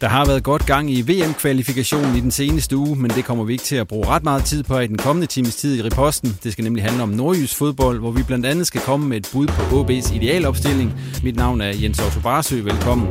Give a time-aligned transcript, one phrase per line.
[0.00, 3.52] Der har været godt gang i VM-kvalifikationen i den seneste uge, men det kommer vi
[3.52, 6.38] ikke til at bruge ret meget tid på i den kommende times tid i reposten.
[6.44, 9.28] Det skal nemlig handle om nordjysk fodbold, hvor vi blandt andet skal komme med et
[9.32, 10.92] bud på OB's idealopstilling.
[11.22, 13.08] Mit navn er Jens Otto Barsø, velkommen.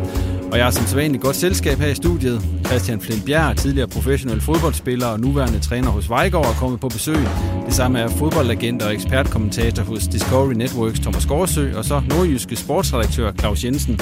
[0.51, 2.41] Og jeg er som sædvanligt godt selskab her i studiet.
[2.65, 7.27] Christian Flint Bjerg, tidligere professionel fodboldspiller og nuværende træner hos Vejgaard, er kommet på besøg.
[7.65, 13.31] Det samme er fodboldagent og ekspertkommentator hos Discovery Networks Thomas Gårdsø, og så nordjyske sportsredaktør
[13.31, 13.99] Claus Jensen.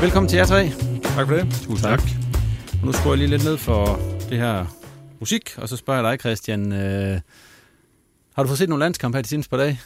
[0.00, 0.95] Velkommen til jer tre.
[1.16, 1.46] Tak for det.
[1.62, 2.00] Tusind tak.
[2.00, 2.10] tak.
[2.84, 4.66] Nu skruer jeg lige lidt ned for det her
[5.20, 6.72] musik, og så spørger jeg dig, Christian.
[6.72, 7.20] Øh,
[8.34, 9.80] har du fået set nogle landskampe her de seneste par dage?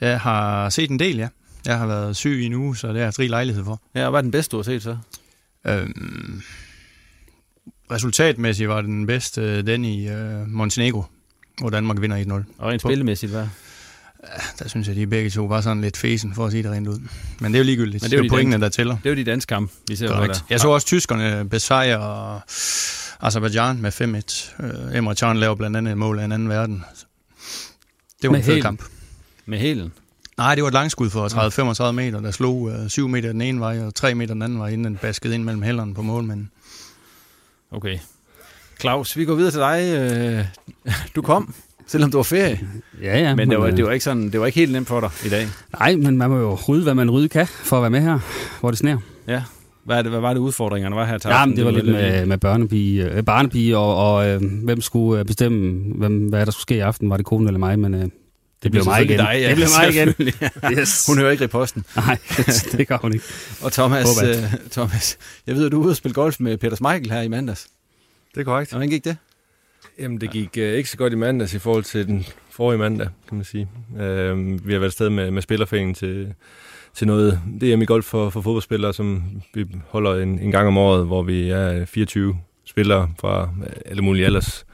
[0.00, 1.28] Jeg har set en del, ja.
[1.66, 3.80] Jeg har været syg i en uge, så det har jeg rig lejlighed for.
[3.94, 4.98] Ja, og hvad er den bedste, du har set så?
[5.66, 6.42] Øhm,
[7.90, 11.04] resultatmæssigt var den bedste den i øh, Montenegro,
[11.60, 12.54] hvor Danmark vinder 1-0.
[12.58, 13.46] Og en spillemæssigt, hvad?
[14.58, 16.88] Der synes jeg, de begge to var sådan lidt fesen, for at sige det rent
[16.88, 16.98] ud.
[17.40, 18.02] Men det er jo ligegyldigt.
[18.02, 18.96] Men det er jo de pointene, der tæller.
[18.96, 20.08] Det er jo de danske kamp, vi ser.
[20.08, 20.44] Korrekt.
[20.50, 22.40] Jeg så også tyskerne besejre
[23.20, 24.64] Azerbaijan med 5-1.
[24.64, 26.84] Uh, Emre Can laver blandt andet et mål af en anden verden.
[28.22, 28.82] Det var med en fed kamp.
[29.46, 29.92] Med helen?
[30.36, 33.60] Nej, det var et langskud for 30-35 meter, der slog uh, 7 meter den ene
[33.60, 36.50] vej og 3 meter den anden vej, inden den baskede ind mellem hælderne på målmanden.
[37.70, 37.98] Okay.
[38.80, 39.94] Claus, vi går videre til dig.
[39.94, 41.54] Øh, du kom
[41.88, 42.60] selvom du var ferie.
[43.02, 43.34] Ja, ja.
[43.34, 45.28] Men det var, det var, ikke sådan, det var ikke helt nemt for dig i
[45.28, 45.48] dag.
[45.78, 48.18] Nej, men man må jo rydde, hvad man rydde kan, for at være med her,
[48.60, 48.98] hvor det sner.
[49.28, 49.42] Ja.
[49.84, 51.86] Hvad, er det, hvad var det udfordringerne var her til Ja, men det var lidt
[51.86, 56.52] med, med børnepige, øh, barnepige, og, og øh, hvem skulle øh, bestemme, hvem, hvad der
[56.52, 57.10] skulle ske i aften.
[57.10, 58.08] Var det konen eller mig, men øh,
[58.62, 59.18] det, blev mig igen.
[59.18, 59.48] Dig, ja.
[59.48, 60.32] Det blev mig igen.
[60.78, 61.06] yes.
[61.06, 61.84] Hun hører ikke i posten.
[61.96, 62.18] Nej,
[62.72, 63.24] det gør hun ikke.
[63.62, 66.76] og Thomas, øh, Thomas, jeg ved, at du er ude og spille golf med Peter
[66.80, 67.66] Michael her i mandags.
[68.34, 68.72] Det er korrekt.
[68.72, 69.16] Og hvordan gik det?
[69.98, 73.08] Jamen, det gik øh, ikke så godt i mandags i forhold til den forrige mandag,
[73.28, 73.68] kan man sige.
[74.00, 76.34] Øh, vi har været afsted med, med spillerforeningen til,
[76.94, 79.22] til noget DM i golf for, for fodboldspillere, som
[79.54, 83.72] vi holder en, en gang om året, hvor vi er øh, 24 spillere fra øh,
[83.86, 84.66] alle mulige alders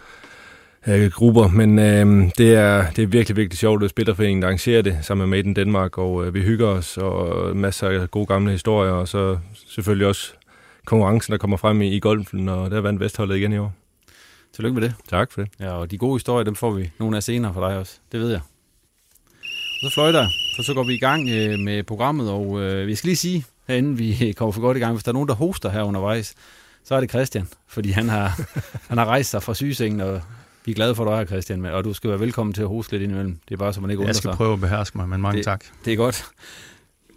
[0.86, 1.48] øh, grupper.
[1.48, 5.30] Men øh, det, er, det er virkelig, virkelig sjovt, at Spillerforeningen der arrangerer det sammen
[5.30, 9.08] med Made in og øh, vi hygger os, og masser af gode gamle historier, og
[9.08, 10.32] så selvfølgelig også
[10.84, 13.83] konkurrencen, der kommer frem i, i golfen, og der vandt Vestholdet igen i år.
[14.54, 14.94] Tillykke med det.
[15.08, 15.50] Tak for det.
[15.60, 17.98] Ja, og de gode historier, dem får vi nogle af senere for dig også.
[18.12, 18.40] Det ved jeg.
[19.82, 22.94] Og så fløjter for så går vi i gang øh, med programmet, og øh, vi
[22.94, 25.34] skal lige sige, herinde vi kommer for godt i gang, hvis der er nogen, der
[25.34, 26.34] hoster her undervejs,
[26.84, 28.40] så er det Christian, fordi han har,
[28.88, 30.22] han har rejst sig fra sygesengen, og
[30.64, 32.92] vi er glade for dig her, Christian, og du skal være velkommen til at hoste
[32.92, 33.38] lidt indimellem.
[33.48, 34.36] Det er bare, så man ikke undrer Jeg skal sig.
[34.36, 35.64] prøve at beherske mig, men mange det, tak.
[35.84, 36.24] Det er godt.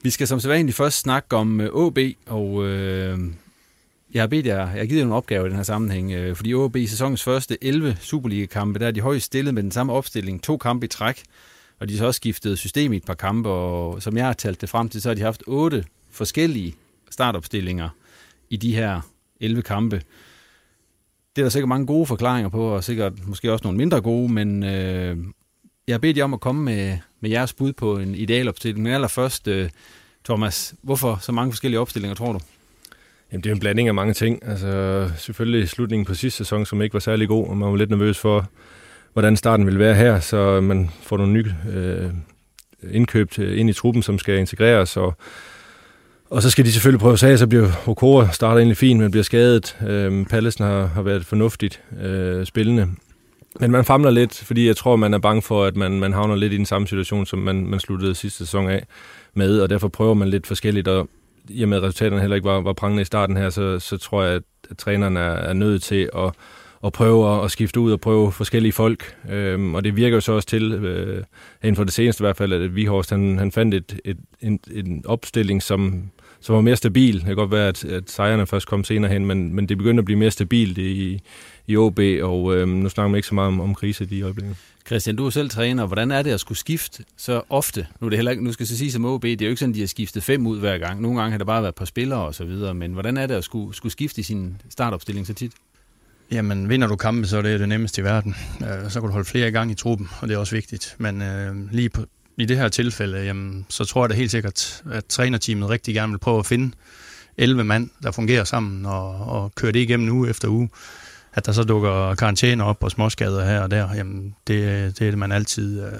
[0.04, 3.20] Vi skal som sædvanligt først snakke om OB, øh, og øh,
[4.18, 6.36] jeg har bedt jer, jeg har givet jer en opgave i den her sammenhæng, øh,
[6.36, 9.94] fordi OB i sæsonens første 11 Superliga-kampe, der er de højst stillet med den samme
[9.94, 11.24] opstilling, to kampe i træk,
[11.80, 14.34] og de har så også skiftet system i et par kampe, og som jeg har
[14.34, 16.76] talt det frem til, så har de haft otte forskellige
[17.10, 17.90] startopstillinger
[18.50, 19.02] i de her
[19.40, 19.96] 11 kampe.
[21.36, 24.34] Det er der sikkert mange gode forklaringer på, og sikkert måske også nogle mindre gode,
[24.34, 25.18] men øh,
[25.88, 28.84] jeg har bedt jer om at komme med, med jeres bud på en idealopstilling.
[28.84, 29.70] Men allerførst, øh,
[30.26, 32.40] Thomas, hvorfor så mange forskellige opstillinger, tror du?
[33.32, 34.48] Jamen, det er en blanding af mange ting.
[34.48, 37.90] Altså, selvfølgelig slutningen på sidste sæson, som ikke var særlig god, og man var lidt
[37.90, 38.50] nervøs for,
[39.14, 42.10] hvordan starten ville være her, så man får nogle nye øh,
[42.92, 45.18] indkøb ind i truppen, som skal integreres, og,
[46.30, 49.24] og så skal de selvfølgelig prøve sig så bliver Okora starter egentlig fint, men bliver
[49.24, 49.78] skadet.
[49.88, 52.88] Øh, Pallesen har, har været fornuftigt øh, spillende.
[53.60, 56.36] Men man famler lidt, fordi jeg tror, man er bange for, at man, man havner
[56.36, 58.86] lidt i den samme situation, som man, man sluttede sidste sæson af
[59.34, 61.10] med, og derfor prøver man lidt forskelligt, og
[61.50, 63.98] i og med at resultaterne heller ikke var, var prangende i starten her, så, så
[63.98, 66.34] tror jeg, at, trænerne træneren er, er nødt til at,
[66.86, 69.16] at prøve at skifte ud og prøve forskellige folk.
[69.30, 71.24] Øhm, og det virker jo så også til, øh,
[71.64, 74.60] inden for det seneste i hvert fald, at Vihorst han, han fandt et, et, en,
[74.72, 77.16] en opstilling, som, som var mere stabil.
[77.16, 80.02] Det kan godt være, at, at sejrene først kom senere hen, men, men det begyndte
[80.02, 81.22] at blive mere stabilt i,
[81.68, 84.56] i OB, og øhm, nu snakker man ikke så meget om, om krise i øjeblikket.
[84.88, 85.86] Christian, du er selv træner.
[85.86, 87.88] Hvordan er det at skulle skifte så ofte?
[88.00, 89.60] Nu, er det heller ikke, nu skal jeg sige som OB, det er jo ikke
[89.60, 91.02] sådan, de har skiftet fem ud hver gang.
[91.02, 93.28] Nogle gange har der bare været et par spillere og så videre, men hvordan er
[93.28, 95.52] det at skulle, skulle skifte i sin startopstilling så tit?
[96.32, 98.36] Jamen, vinder du kampe, så er det det nemmeste i verden.
[98.62, 100.96] Øh, så kan du holde flere i gang i truppen, og det er også vigtigt.
[100.98, 102.02] Men øh, lige på,
[102.38, 106.12] i det her tilfælde, jamen, så tror jeg da helt sikkert, at trænerteamet rigtig gerne
[106.12, 106.72] vil prøve at finde
[107.38, 110.70] 11 mand, der fungerer sammen og, og køre det igennem uge efter uge
[111.38, 115.12] at der så dukker karantæne op og småskader her og der, jamen det, det er
[115.12, 115.92] det, man altid, øh,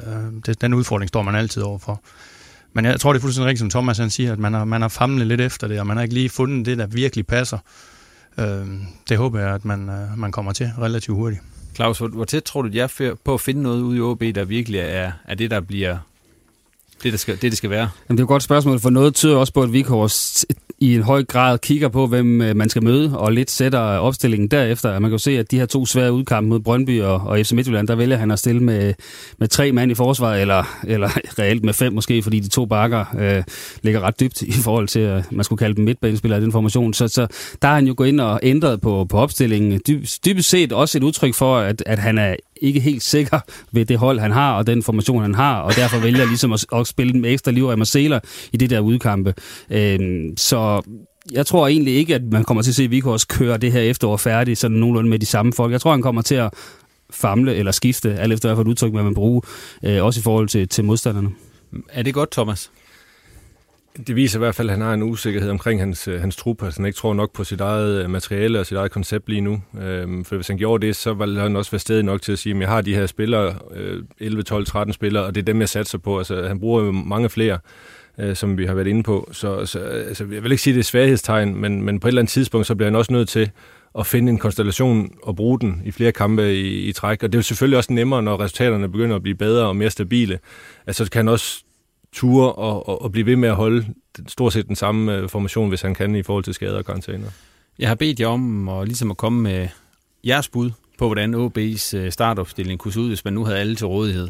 [0.46, 2.02] det, den udfordring står man altid overfor.
[2.74, 4.82] Men jeg tror, det er fuldstændig rigtigt, som Thomas han siger, at man har, man
[4.82, 7.58] har famlet lidt efter det, og man har ikke lige fundet det, der virkelig passer.
[8.40, 8.66] Øh,
[9.10, 11.42] det håber jeg, at man, øh, man kommer til relativt hurtigt.
[11.76, 14.02] Claus, hvor, hvor tæt tror du, at jeg er på at finde noget ude i
[14.02, 15.98] OB, der virkelig er, er det, der bliver
[17.04, 17.90] det, der skal, det, det skal være?
[18.10, 20.46] Jamen, det er et godt spørgsmål, for noget tyder også på, at Vikhors
[20.80, 24.48] i en høj grad kigger på, hvem øh, man skal møde, og lidt sætter opstillingen
[24.48, 25.00] derefter.
[25.00, 27.52] Man kan jo se, at de her to svære udkampe mod Brøndby og, og FC
[27.52, 28.94] Midtjylland, der vælger han at stille med,
[29.38, 31.10] med tre mand i forsvaret, eller, eller
[31.40, 33.44] reelt med fem måske, fordi de to bakker øh,
[33.82, 36.94] ligger ret dybt i forhold til, at man skulle kalde dem midtbanespillere i den formation.
[36.94, 37.28] Så, så
[37.62, 39.82] der har han jo gået ind og ændret på, på opstillingen.
[39.88, 43.40] Dyb, dybest set også et udtryk for, at, at han er ikke helt sikker
[43.72, 46.66] ved det hold, han har, og den formation, han har, og derfor vælger ligesom at,
[46.74, 48.20] at spille med ekstra liv og Marcela
[48.54, 49.34] i det der udkampe.
[49.70, 50.00] Øh,
[50.38, 50.82] så
[51.32, 54.18] jeg tror egentlig ikke, at man kommer til at se Vikors køre det her efterår
[54.18, 55.72] færdigt, sådan nogenlunde med de samme folk.
[55.72, 56.54] Jeg tror, han kommer til at
[57.10, 59.42] famle eller skifte, alt efter hvad for et udtryk man vil bruge,
[59.84, 61.30] øh, også i forhold til, til modstanderne.
[61.90, 62.72] Er det godt, Thomas?
[64.08, 66.64] Det viser i hvert fald, at han har en usikkerhed omkring hans, øh, hans trup.
[66.64, 69.42] Altså, han ikke tror nok på sit eget øh, materiale og sit eget koncept lige
[69.42, 69.62] nu.
[69.82, 72.40] Øhm, for hvis han gjorde det, så ville han også være stedig nok til at
[72.40, 75.46] sige, at jeg har de her spillere, øh, 11, 12, 13 spillere, og det er
[75.46, 76.18] dem, jeg satser på.
[76.18, 77.60] Altså, han bruger jo mange flere,
[78.20, 79.30] øh, som vi har været inde på.
[79.32, 82.10] Så, så altså, jeg vil ikke sige, at det er svaghedstegn, men, men på et
[82.10, 83.52] eller andet tidspunkt, så bliver han også nødt til
[84.00, 87.24] at finde en konstellation og bruge den i flere kampe i, i træk.
[87.24, 89.90] Og det er jo selvfølgelig også nemmere, når resultaterne begynder at blive bedre og mere
[89.90, 90.40] stabile.
[90.88, 91.64] Altså, så kan han også
[92.18, 93.86] ture og, og, og blive ved med at holde
[94.28, 97.28] stort set den samme øh, formation, hvis han kan i forhold til skader og karantæner.
[97.80, 99.68] Jeg har bedt jer om at, ligesom at komme med
[100.26, 103.76] jeres bud på, hvordan OB's øh, startopstilling kunne se ud, hvis man nu havde alle
[103.76, 104.30] til rådighed.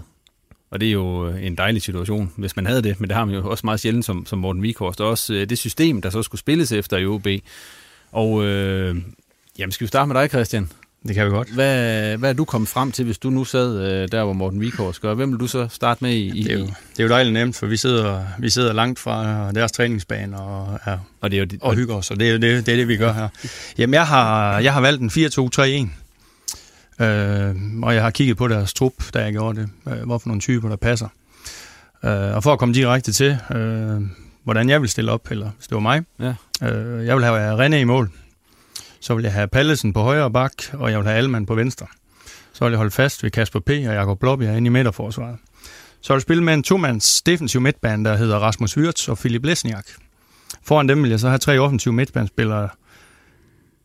[0.72, 3.26] Og det er jo øh, en dejlig situation, hvis man havde det, men det har
[3.26, 5.02] man jo også meget sjældent som, som Morten Vikhorst.
[5.02, 7.28] Og også det system, der så skulle spilles efter i OB.
[8.12, 8.96] Og øh,
[9.60, 10.70] jamen, skal vi starte med dig, Christian?
[11.08, 11.54] Det kan vi godt.
[11.54, 14.62] Hvad, hvad er du kommet frem til, hvis du nu sad øh, der, hvor Morten
[14.62, 15.14] Vikors gør?
[15.14, 16.44] Hvem vil du så starte med i?
[16.44, 19.52] Det er jo, det er jo dejligt nemt, for vi sidder, vi sidder langt fra
[19.52, 22.66] deres træningsbane og, ja, og, det er jo, og hygger os, og det er det,
[22.66, 23.28] det, er det vi gør her.
[23.78, 28.74] Jamen, jeg har, jeg har valgt en 4-2-3-1, øh, og jeg har kigget på deres
[28.74, 31.08] trup, da jeg gjorde det, øh, hvorfor nogle typer, der passer.
[32.04, 34.02] Øh, og for at komme direkte til, øh,
[34.44, 36.34] hvordan jeg vil stille op, eller hvis det var mig, ja.
[36.68, 38.12] øh, jeg vil have René i mål.
[39.00, 41.88] Så vil jeg have Pallesen på højre bak, og jeg vil have Alman på venstre.
[42.54, 43.70] Så vil jeg holde fast ved Kasper P.
[43.70, 45.38] og Jakob Blåbjerg inde i midterforsvaret.
[46.02, 49.46] Så vil jeg spille med en tomands defensiv midtbane, der hedder Rasmus Wirtz og Philip
[49.46, 49.86] Lesniak.
[50.64, 52.70] Foran dem vil jeg så have tre offensive midtbanespillere,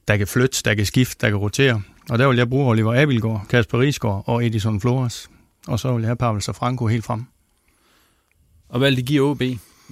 [0.08, 1.82] der kan flytte, der kan skifte, der kan rotere.
[2.10, 5.30] Og der vil jeg bruge Oliver Abilgaard, Kasper Risgaard og Edison Flores.
[5.66, 7.24] Og så vil jeg have Pavel Safranco helt frem.
[8.68, 9.42] Og hvad vil det give OB?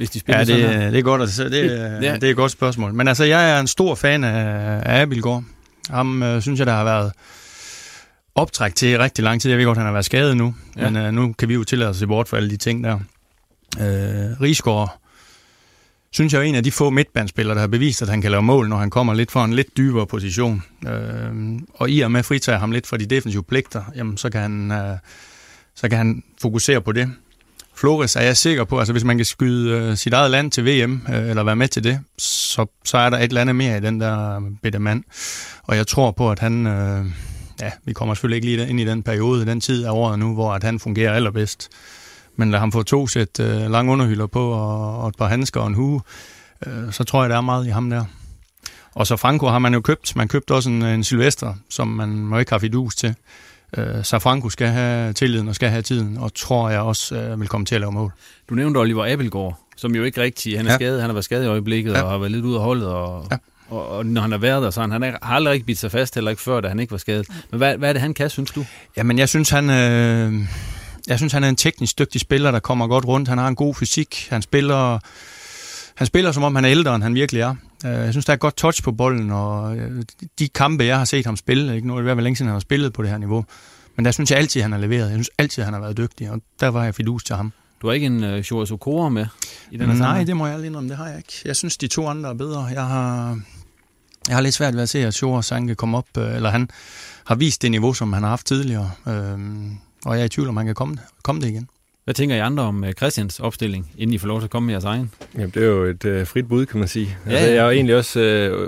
[0.01, 0.91] Hvis de spiller ja, det, sådan her?
[0.91, 1.71] det er godt, altså, det,
[2.03, 2.15] ja.
[2.15, 2.95] det er et godt spørgsmål.
[2.95, 5.45] Men altså, jeg er en stor fan af, af Abilgaard.
[5.91, 7.13] Ham øh, synes jeg, der har været
[8.35, 9.51] optræk til rigtig lang tid.
[9.51, 10.91] Jeg ved godt, han har været skadet nu, ja.
[10.91, 12.85] men øh, nu kan vi jo tillade os at se bort for alle de ting
[12.85, 12.95] der.
[13.81, 15.01] Øh, Rigsgaard
[16.13, 18.43] synes jeg er en af de få midtbandspillere, der har bevist, at han kan lave
[18.43, 20.63] mål, når han kommer lidt fra en lidt dybere position.
[20.89, 24.31] Øh, og i og med at fritage ham lidt fra de defensive pligter, jamen, så,
[24.31, 24.97] kan han, øh,
[25.75, 27.11] så kan han fokusere på det.
[27.81, 30.65] Flores er jeg sikker på, altså hvis man kan skyde øh, sit eget land til
[30.65, 33.77] VM, øh, eller være med til det, så, så er der et eller andet mere
[33.77, 35.05] i den der bitte mand.
[35.63, 37.05] Og jeg tror på, at han, øh,
[37.61, 40.35] ja, vi kommer selvfølgelig ikke lige ind i den periode, den tid af året nu,
[40.35, 41.69] hvor at han fungerer allerbedst.
[42.37, 45.61] Men lad ham få to sæt øh, lange underhylder på, og, og et par handsker
[45.61, 46.01] og en hue,
[46.67, 48.05] øh, så tror jeg, der er meget i ham der.
[48.95, 50.17] Og så Franco har man jo købt.
[50.17, 53.15] Man købte også en, en Silvestre, som man må ikke have fidus til.
[53.77, 57.49] Øh, Safranco skal have tilliden og skal have tiden, og tror jeg også øh, vil
[57.49, 58.13] komme til at lave mål.
[58.49, 60.77] Du nævnte Oliver Abelgaard, som jo ikke rigtig, han er ja.
[60.77, 62.03] skadet, han har været skadet i øjeblikket, ja.
[62.03, 63.37] og har været lidt ude af holdet, og, ja.
[63.69, 65.91] og, og når han har været der, så han, han har aldrig ikke bidt sig
[65.91, 67.27] fast, heller ikke før, da han ikke var skadet.
[67.51, 68.65] Men hvad, hvad er det, han kan, synes du?
[68.97, 69.71] Jamen, jeg synes, han...
[69.71, 70.33] Øh,
[71.09, 73.29] jeg synes, han er en teknisk dygtig spiller, der kommer godt rundt.
[73.29, 74.27] Han har en god fysik.
[74.31, 74.99] Han spiller,
[76.01, 77.55] han spiller som om han er ældre, end han virkelig er.
[77.87, 80.03] Øh, jeg synes, der er et godt touch på bolden, og øh,
[80.39, 81.87] de kampe, jeg har set ham spille, ikke?
[81.89, 83.45] nu er det i hvert fald længe siden, han har spillet på det her niveau,
[83.97, 85.07] men der synes jeg altid, han har leveret.
[85.07, 87.53] Jeg synes altid, han har været dygtig, og der var jeg fidus til ham.
[87.83, 89.27] Du har ikke en uh, Joris Okora med
[89.71, 90.27] i den her Nej, sammen?
[90.27, 91.33] det må jeg lige indrømme, det har jeg ikke.
[91.45, 92.65] Jeg synes, de to andre er bedre.
[92.65, 93.41] Jeg har,
[94.29, 96.71] jeg har lidt svært ved at se, at Joris han kan komme op, eller han
[97.25, 98.91] har vist det niveau, som han har haft tidligere.
[99.09, 101.69] Øhm, og jeg er i tvivl, om han kan komme, komme det igen.
[102.05, 104.67] Hvad tænker I andre om øh, Christians opstilling, inden I får lov til at komme
[104.67, 105.11] med jeres egen?
[105.35, 107.19] Jamen, det er jo et uh, frit bud, kan man sige.
[107.27, 108.21] Ja, altså, jeg er jo egentlig også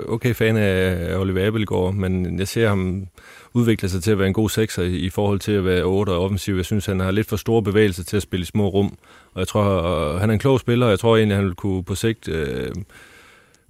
[0.07, 3.07] uh, okay fan af Oliver Abelgaard, men jeg ser ham
[3.53, 6.23] udvikle sig til at være en god sekser i, forhold til at være 8 og
[6.23, 6.55] offensiv.
[6.55, 8.97] Jeg synes, han har lidt for store bevægelser til at spille i små rum,
[9.33, 11.83] og jeg tror, han er en klog spiller, og jeg tror egentlig, han vil kunne
[11.83, 12.27] på sigt...
[12.27, 12.35] Uh,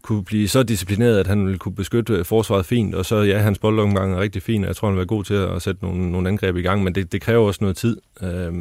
[0.03, 3.59] kunne blive så disciplineret, at han ville kunne beskytte forsvaret fint, og så ja, hans
[3.59, 6.11] boldomgang er rigtig fin, og jeg tror, han vil være god til at sætte nogle,
[6.11, 8.53] nogle angreb i gang, men det, det kræver også noget tid øh,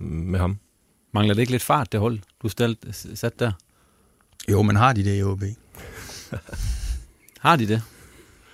[0.00, 0.58] med ham.
[1.14, 2.78] Mangler det ikke lidt fart, det hold, du stalt,
[3.14, 3.52] sat der?
[4.50, 5.42] Jo, men har de det i OB?
[7.40, 7.82] har de det?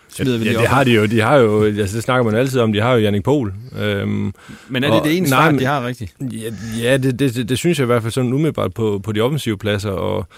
[0.08, 1.06] Smider ja, vi ja, det har de jo.
[1.06, 3.52] De har jo, altså, det snakker man altid om, de har jo Jannik Pohl.
[3.78, 4.32] Øhm,
[4.68, 6.14] men er det og, det eneste nej, de har rigtigt?
[6.20, 6.50] Ja,
[6.82, 9.20] ja det, det, det, det, synes jeg i hvert fald sådan umiddelbart på, på de
[9.20, 10.28] offensive pladser, og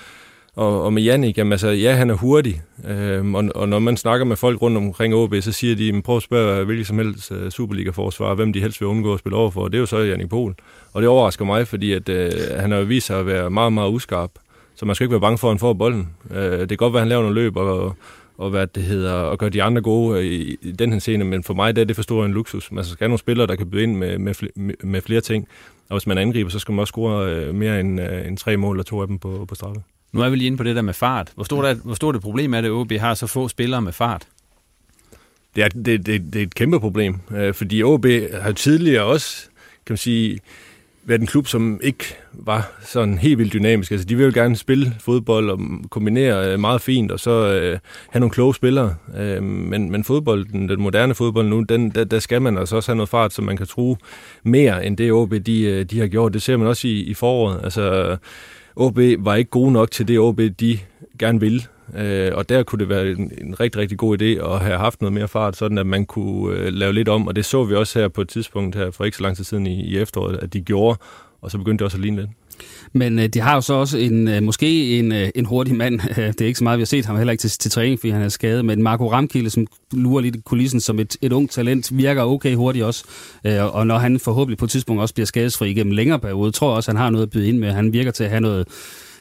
[0.56, 3.96] og, og med Jannik, jamen altså, ja, han er hurtig, øhm, og, og når man
[3.96, 7.30] snakker med folk rundt omkring OB, så siger de, prøv at spørge hvilket som helst
[7.30, 9.86] uh, Superliga-forsvar, hvem de helst vil undgå at spille over for, og det er jo
[9.86, 10.54] så Jannik Pohl.
[10.92, 13.72] Og det overrasker mig, fordi at, øh, han har jo vist sig at være meget,
[13.72, 14.30] meget uskarp,
[14.74, 16.08] så man skal ikke være bange for, at han får bolden.
[16.30, 17.96] Øh, det kan godt være, at han laver nogle løb, og,
[18.38, 21.24] og hvad det hedder, og gøre de andre gode øh, i, i den her scene,
[21.24, 22.72] men for mig der er det for stor en luksus.
[22.72, 24.34] Man skal have nogle spillere, der kan byde ind med, med,
[24.84, 25.48] med flere ting,
[25.88, 28.56] og hvis man angriber, så skal man også score øh, mere end, øh, end tre
[28.56, 29.82] mål og to af dem på, på straffe.
[30.12, 31.32] Nu er vi lige inde på det der med fart.
[31.34, 33.82] Hvor stort, er, hvor stort et problem er det, at OB har så få spillere
[33.82, 34.26] med fart?
[35.56, 38.06] Det er, det, det, det er et kæmpe problem, øh, fordi OB
[38.42, 39.48] har tidligere også,
[39.86, 40.40] kan man sige,
[41.04, 43.90] været en klub, som ikke var sådan helt vildt dynamisk.
[43.90, 47.78] Altså, de vil jo gerne spille fodbold og kombinere øh, meget fint, og så øh,
[48.10, 48.94] have nogle kloge spillere.
[49.18, 52.92] Øh, men, men fodbolden, den moderne fodbold nu, den, der, der skal man altså også
[52.92, 53.96] have noget fart, så man kan tro
[54.42, 56.32] mere end det OB, de, øh, de har gjort.
[56.32, 57.60] Det ser man også i, i foråret.
[57.64, 58.16] Altså,
[58.76, 60.78] OB var ikke gode nok til det OB, de
[61.18, 61.62] gerne ville.
[61.96, 65.00] Øh, og der kunne det være en, en rigtig, rigtig god idé at have haft
[65.00, 67.26] noget mere fart, sådan at man kunne øh, lave lidt om.
[67.26, 69.44] Og det så vi også her på et tidspunkt her for ikke så lang tid
[69.44, 70.98] siden i, i efteråret, at de gjorde.
[71.40, 72.30] Og så begyndte det også at ligne lidt.
[72.92, 76.00] Men øh, de har jo så også en, øh, måske en, øh, en hurtig mand.
[76.32, 78.10] Det er ikke så meget, vi har set ham heller ikke til, til træning, fordi
[78.10, 78.64] han er skadet.
[78.64, 82.54] Men Marco Ramkilde, som lurer lidt i kulissen som et, et ungt talent, virker okay
[82.54, 83.04] hurtigt også.
[83.44, 86.70] Øh, og når han forhåbentlig på et tidspunkt også bliver skadesfri igennem længere periode, tror
[86.70, 87.72] jeg også, han har noget at byde ind med.
[87.72, 88.68] Han virker til at have noget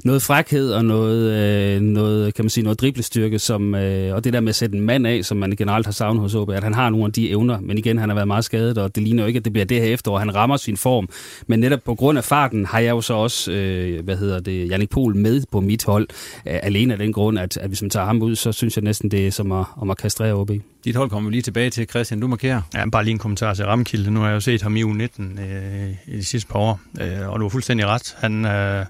[0.04, 4.34] noget frækhed og noget, øh, noget, kan man sige, noget driblestyrke, som, øh, og det
[4.34, 6.64] der med at sætte en mand af, som man generelt har savnet hos OB, at
[6.64, 9.04] han har nogle af de evner, men igen, han har været meget skadet, og det
[9.04, 11.10] ligner jo ikke, at det bliver det her efterår, han rammer sin form,
[11.48, 14.70] men netop på grund af farten har jeg jo så også, øh, hvad hedder det,
[14.70, 16.08] Jannik Pohl med på mit hold,
[16.48, 18.84] øh, alene af den grund, at, at hvis man tager ham ud, så synes jeg
[18.84, 20.52] næsten, det er som at, om at kastrere OB.
[20.86, 22.20] Dit hold kommer vi lige tilbage til, Christian.
[22.20, 22.62] Du markerer.
[22.74, 24.12] Ja, bare lige en kommentar til Ramkilde.
[24.12, 27.30] Nu har jeg jo set ham i U19 øh, i de sidste par år, øh,
[27.30, 28.16] og du har fuldstændig ret.
[28.18, 28.86] Han øh,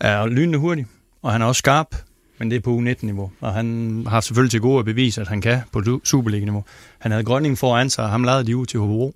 [0.00, 0.86] er lynende hurtig,
[1.22, 1.96] og han er også skarp,
[2.38, 3.30] men det er på U19-niveau.
[3.40, 6.64] Og han har selvfølgelig til gode at bevise, at han kan på Superliga-niveau.
[6.98, 9.14] Han havde Grønning foran sig, og ham lavede de ud til Hobro.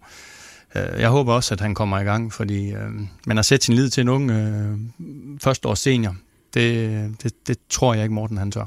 [0.74, 2.90] Øh, jeg håber også, at han kommer i gang, fordi øh,
[3.26, 4.78] man har sat sin lid til en ung øh,
[5.42, 6.16] førsteårs senior.
[6.54, 8.66] Det, det, det tror jeg ikke, Morten han tør.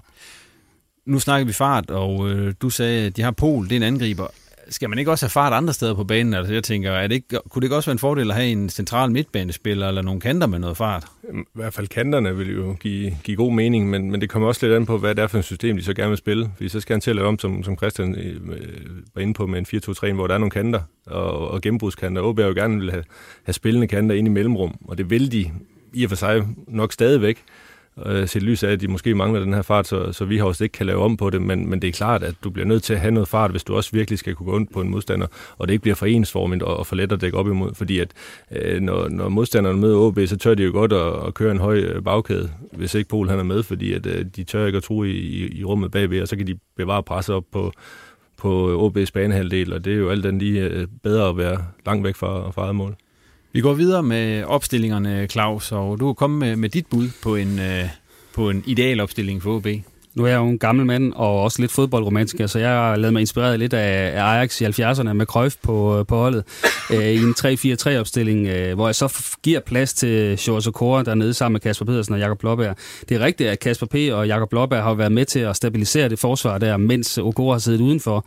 [1.06, 3.84] Nu snakker vi fart, og øh, du sagde, at de har Pol, det er en
[3.84, 4.28] angriber
[4.70, 6.34] skal man ikke også have fart andre steder på banen?
[6.34, 8.48] Altså, jeg tænker, er det ikke, kunne det ikke også være en fordel at have
[8.48, 11.06] en central midtbanespiller eller nogle kanter med noget fart?
[11.34, 14.66] I hvert fald kanterne vil jo give, give god mening, men, men det kommer også
[14.66, 16.52] lidt an på, hvad det er for et system, de så gerne vil spille.
[16.56, 18.50] Fordi så skal han til at lave om, som, som Christian øh,
[19.16, 22.22] var inde på, med en 4-2-3, hvor der er nogle kanter og, og gennembrudskanter.
[22.22, 23.04] OB jo gerne vil have,
[23.44, 25.52] have spillende kanter ind i mellemrum, og det vil de
[25.94, 27.44] i og for sig nok stadigvæk
[28.06, 30.46] øh, set lys af, at de måske mangler den her fart, så, så vi har
[30.46, 32.66] også ikke kan lave om på det, men, men det er klart, at du bliver
[32.66, 34.82] nødt til at have noget fart, hvis du også virkelig skal kunne gå ondt på
[34.82, 37.48] en modstander, og det ikke bliver for ensformigt og, og for let at dække op
[37.48, 38.12] imod, fordi at
[38.52, 41.60] øh, når, når modstanderne møder OB, så tør de jo godt at, at køre en
[41.60, 44.78] høj øh, bagkæde, hvis ikke Pol han er med, fordi at, øh, de tør ikke
[44.78, 47.72] at tro i, i, i rummet bagved, og så kan de bevare presset op på,
[48.38, 52.04] på OB's banehalvdel, og det er jo alt den lige øh, bedre at være langt
[52.04, 52.96] væk fra, fra eget mål.
[53.56, 57.36] Vi går videre med opstillingerne, Claus, og du er kommet med, med dit bud på
[57.36, 57.86] en, øh,
[58.34, 59.68] på en ideal opstilling for OB.
[60.16, 63.14] Nu er jeg jo en gammel mand og også lidt fodboldromantiker, så jeg har lavet
[63.14, 66.44] mig inspireret lidt af Ajax i 70'erne med Cruyff på, øh, på holdet
[66.94, 71.54] øh, i en 3-4-3-opstilling, øh, hvor jeg så giver plads til Sjors Okora dernede sammen
[71.54, 72.74] med Kasper Pedersen og Jakob Blåbær.
[73.10, 73.96] Det er rigtigt, at Kasper P.
[74.14, 77.60] og Jakob Blåbær har været med til at stabilisere det forsvar der, mens Okora har
[77.60, 78.26] siddet udenfor.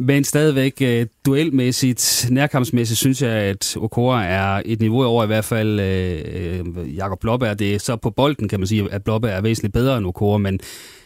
[0.00, 5.44] Men stadigvæk øh, duelmæssigt, nærkampsmæssigt, synes jeg, at Okora er et niveau over i hvert
[5.44, 7.54] fald øh, øh, Jakob Blåbær.
[7.54, 10.38] Det er så på bolden, kan man sige, at Blåbær er væsentligt bedre end Okora,
[10.38, 10.60] men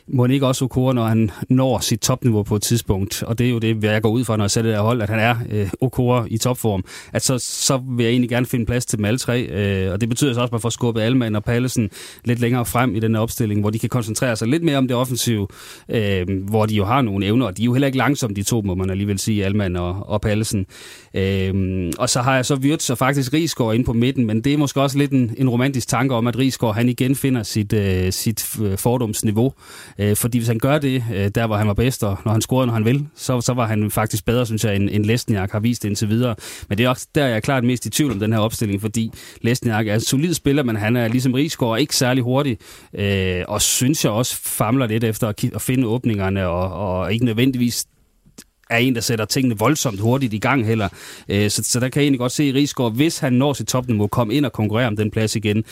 [0.09, 3.51] må ikke også Okora, når han når sit topniveau på et tidspunkt, og det er
[3.51, 5.37] jo det, jeg går ud fra, når jeg sætter det her hold, at han er
[5.51, 9.05] øh, Okora i topform, at så, så vil jeg egentlig gerne finde plads til dem
[9.05, 11.91] alle tre, øh, og det betyder så også, at man får skubbet Alman og Pallesen
[12.25, 14.89] lidt længere frem i den her opstilling, hvor de kan koncentrere sig lidt mere om
[14.89, 15.49] det offensive,
[15.89, 18.43] øh, hvor de jo har nogle evner, og de er jo heller ikke langsomme, de
[18.43, 20.67] to, må man alligevel sige, Alman og, og Pallesen.
[21.15, 24.53] Øh, og så har jeg så Wirtz og faktisk Rigsgaard ind på midten, men det
[24.53, 27.73] er måske også lidt en, en romantisk tanke om, at Rigsgaard han igen finder sit,
[27.73, 29.53] øh, sit øh, fordomsniveau,
[29.99, 32.41] Øh, fordi hvis han gør det, øh, der hvor han var bedst, og når han
[32.41, 35.53] scorede, når han vil, så, så var han faktisk bedre, synes jeg, end, end Lesniak
[35.53, 36.35] har vist indtil videre.
[36.69, 38.81] Men det er også der, jeg er klart mest i tvivl om den her opstilling,
[38.81, 42.59] fordi Lesniak er en solid spiller, men han er ligesom Rigsgaard ikke særlig hurtig,
[42.95, 47.25] øh, og synes jeg også famler lidt efter at, at finde åbningerne, og, og ikke
[47.25, 47.87] nødvendigvis
[48.73, 50.89] er en, der sætter tingene voldsomt hurtigt i gang heller.
[51.29, 54.07] Øh, så, så der kan jeg egentlig godt se Rigsgaard, hvis han når sit topniveau,
[54.07, 55.65] komme ind og konkurrere om den plads igen.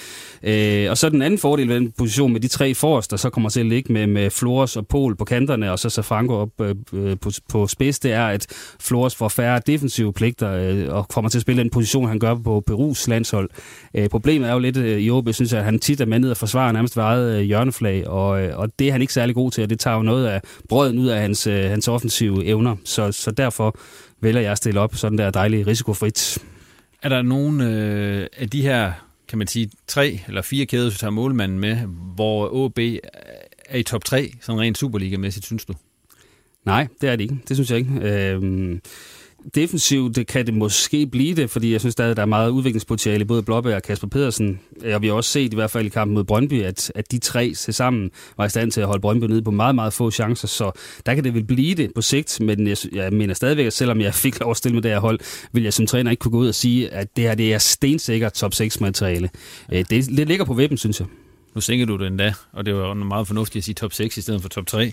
[0.42, 3.30] Øh, og så den anden fordel ved den position med de tre forreste, der så
[3.30, 6.60] kommer til at ligge med, med Flores og Pol på kanterne, og så Safranco op
[6.60, 8.46] øh, øh, på, på spids, det er, at
[8.80, 12.34] Flores får færre defensive pligter øh, og kommer til at spille den position, han gør
[12.34, 13.50] på Perus landshold.
[13.94, 16.18] Øh, problemet er jo lidt øh, i OB, synes jeg, at han tit er med
[16.18, 19.34] ned og forsvarer nærmest vejet øh, hjørneflag, og, øh, og det er han ikke særlig
[19.34, 22.44] god til, og det tager jo noget af brøden ud af hans, øh, hans offensive
[22.44, 22.76] evner.
[22.90, 23.76] Så, så derfor
[24.20, 26.38] vælger jeg at stille op sådan der dejligt risikofrit.
[27.02, 28.92] Er der nogen øh, af de her,
[29.28, 31.76] kan man sige, tre eller fire kæder, hvis du tager målmanden med,
[32.14, 35.74] hvor OB er i top 3, sådan rent Superliga-mæssigt, synes du?
[36.64, 37.38] Nej, det er det ikke.
[37.48, 37.90] Det synes jeg ikke.
[38.02, 38.78] Øh,
[39.54, 43.20] Defensivt det kan det måske blive det, fordi jeg synes stadig, der er meget udviklingspotentiale
[43.20, 44.60] i både Blåbær og Kasper Pedersen.
[44.94, 47.18] Og vi har også set i hvert fald i kampen mod Brøndby, at, at de
[47.18, 50.10] tre til sammen var i stand til at holde Brøndby nede på meget, meget få
[50.10, 50.48] chancer.
[50.48, 50.72] Så
[51.06, 54.00] der kan det vel blive det på sigt, men jeg, jeg mener stadigvæk, at selvom
[54.00, 55.20] jeg fik lov at stille med det her hold,
[55.52, 57.58] vil jeg som træner ikke kunne gå ud og sige, at det her det er
[57.58, 59.30] stensikkert top 6 materiale.
[59.72, 61.08] Øh, det, det ligger på vippen, synes jeg.
[61.54, 64.20] Nu sænker du det endda, og det var meget fornuftigt at sige top 6 i
[64.20, 64.92] stedet for top 3.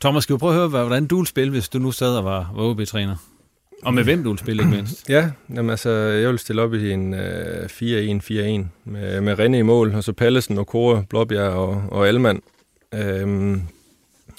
[0.00, 2.24] Thomas, skal vi prøve at høre, hvordan du ville spille, hvis du nu sad og
[2.24, 3.16] var, var OB-træner?
[3.82, 5.08] Og med hvem du vil spille, ikke mindst?
[5.08, 7.70] Ja, jamen altså, jeg vil stille op i en øh, 4-1-4-1
[8.84, 12.42] med, med Rene i mål, og så Pallesen, og Kåre, Blåbjerg og, og Alman.
[12.94, 13.62] Øhm,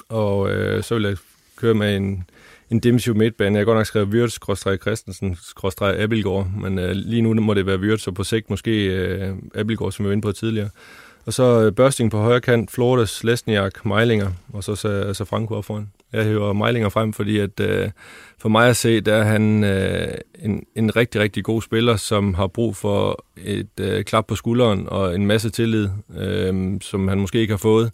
[0.10, 1.18] og øh, så vil jeg
[1.58, 2.24] køre med en,
[2.70, 3.56] en dimsiv midtbane.
[3.56, 7.54] Jeg har godt nok skrevet Wirtz, skråstrej Christensen, skråstrej Abelgaard, men øh, lige nu må
[7.54, 10.70] det være Wirtz, og på sigt måske øh, Abelgaard, som vi var inde på tidligere.
[11.28, 15.26] Og så øh, Børsting på højre kant, Flores, Lesniak, Meilinger, og så, så, altså så
[15.26, 15.92] Franco op foran.
[16.14, 17.90] Jeg hører Meilinger frem, fordi at, øh,
[18.38, 20.08] for mig at se, der er han øh,
[20.40, 24.90] en, en rigtig, rigtig god spiller, som har brug for et øh, klap på skulderen
[24.90, 27.92] og en masse tillid, øh, som han måske ikke har fået.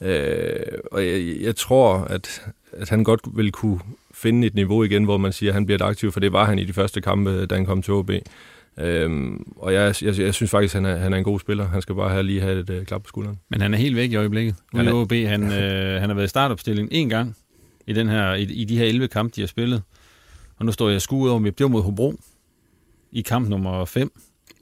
[0.00, 3.80] Øh, og jeg, jeg tror, at, at han godt vil kunne
[4.14, 6.44] finde et niveau igen, hvor man siger, at han bliver et aktiv, for det var
[6.44, 8.10] han i de første kampe, da han kom til OB.
[8.78, 11.68] Øhm, og jeg, jeg, jeg synes faktisk, at han er, han er en god spiller.
[11.68, 13.38] Han skal bare have, lige have et øh, klap på skulderen.
[13.48, 14.54] Men han er helt væk i øjeblikket.
[14.74, 15.12] Han er OB.
[15.12, 17.36] Han, øh, han har været i startopstilling en gang
[17.86, 19.82] i, den her, i, i de her 11 kampe, de har spillet.
[20.56, 22.14] Og nu står jeg skuet over, det var mod Hobro
[23.12, 24.12] i kamp nummer 5.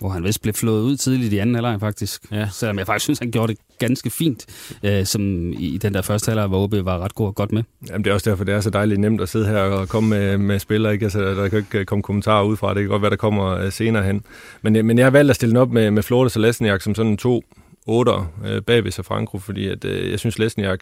[0.01, 2.23] Hvor han vist blev flået ud tidligt i anden halvleg faktisk.
[2.33, 2.49] Ja.
[2.53, 4.47] Selvom jeg faktisk synes, han gjorde det ganske fint,
[4.83, 7.63] øh, som i den der første halvleg, hvor OB var ret god, godt med.
[7.89, 10.11] Jamen det er også derfor, det er så dejligt nemt at sidde her og komme
[10.11, 10.93] med, med spillere.
[10.93, 11.05] Ikke?
[11.05, 12.77] Altså, der kan ikke komme kommentarer ud fra det.
[12.77, 14.23] Det kan godt være, der kommer øh, senere hen.
[14.63, 16.81] Men, øh, men jeg har valgt at stille den op med, med Flores og Lesniak
[16.81, 17.45] som sådan to
[17.87, 20.81] otter øh, bagved sig Franco, fordi at, øh, jeg synes, Lesniak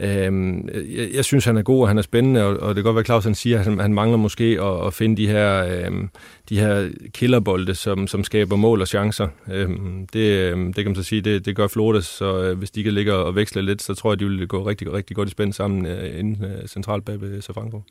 [0.00, 2.84] Øhm, jeg, jeg synes, han er god, og han er spændende, og, og det kan
[2.84, 5.64] godt være, Claus han siger, at han, han mangler måske at, at finde de her,
[5.64, 6.10] øhm,
[6.48, 9.28] de her killerbolde, som, som skaber mål og chancer.
[9.52, 12.70] Øhm, det, øhm, det kan man så sige, det, det gør Flores, så øh, hvis
[12.70, 15.28] de kan ligge og veksle lidt, så tror jeg, de vil gå rigtig, rigtig godt
[15.28, 17.82] i spænd sammen øh, inden øh, centralt bag ved Safranco.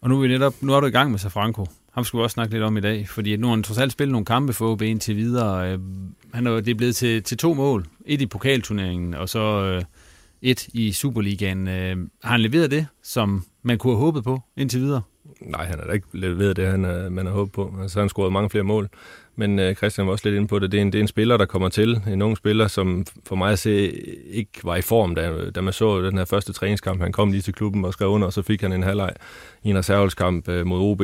[0.00, 1.66] Og nu er, vi netop, nu er du i gang med Safranco.
[1.92, 3.92] Ham skulle vi også snakke lidt om i dag, fordi nu har han trods alt
[3.92, 5.72] spillet nogle kampe for OB indtil videre.
[5.72, 5.78] Øh,
[6.34, 7.86] han er, det er blevet til, til to mål.
[8.06, 9.64] Et i pokalturneringen, og så...
[9.64, 9.82] Øh,
[10.42, 11.68] et i Superligaen.
[11.68, 15.02] Øh, har han leveret det, som man kunne have håbet på indtil videre?
[15.40, 17.74] Nej, han har da ikke leveret det, han, er, man har håbet på.
[17.82, 18.88] Altså, han har scoret mange flere mål.
[19.36, 20.72] Men øh, Christian var også lidt inde på det.
[20.72, 22.02] Det er, en, det er en spiller, der kommer til.
[22.08, 23.90] En ung spiller, som for mig at se
[24.26, 27.00] ikke var i form, da, da man så den her første træningskamp.
[27.00, 29.12] Han kom lige til klubben og skrev under, og så fik han en halvleg
[29.62, 31.02] i en reservelskamp øh, mod OB.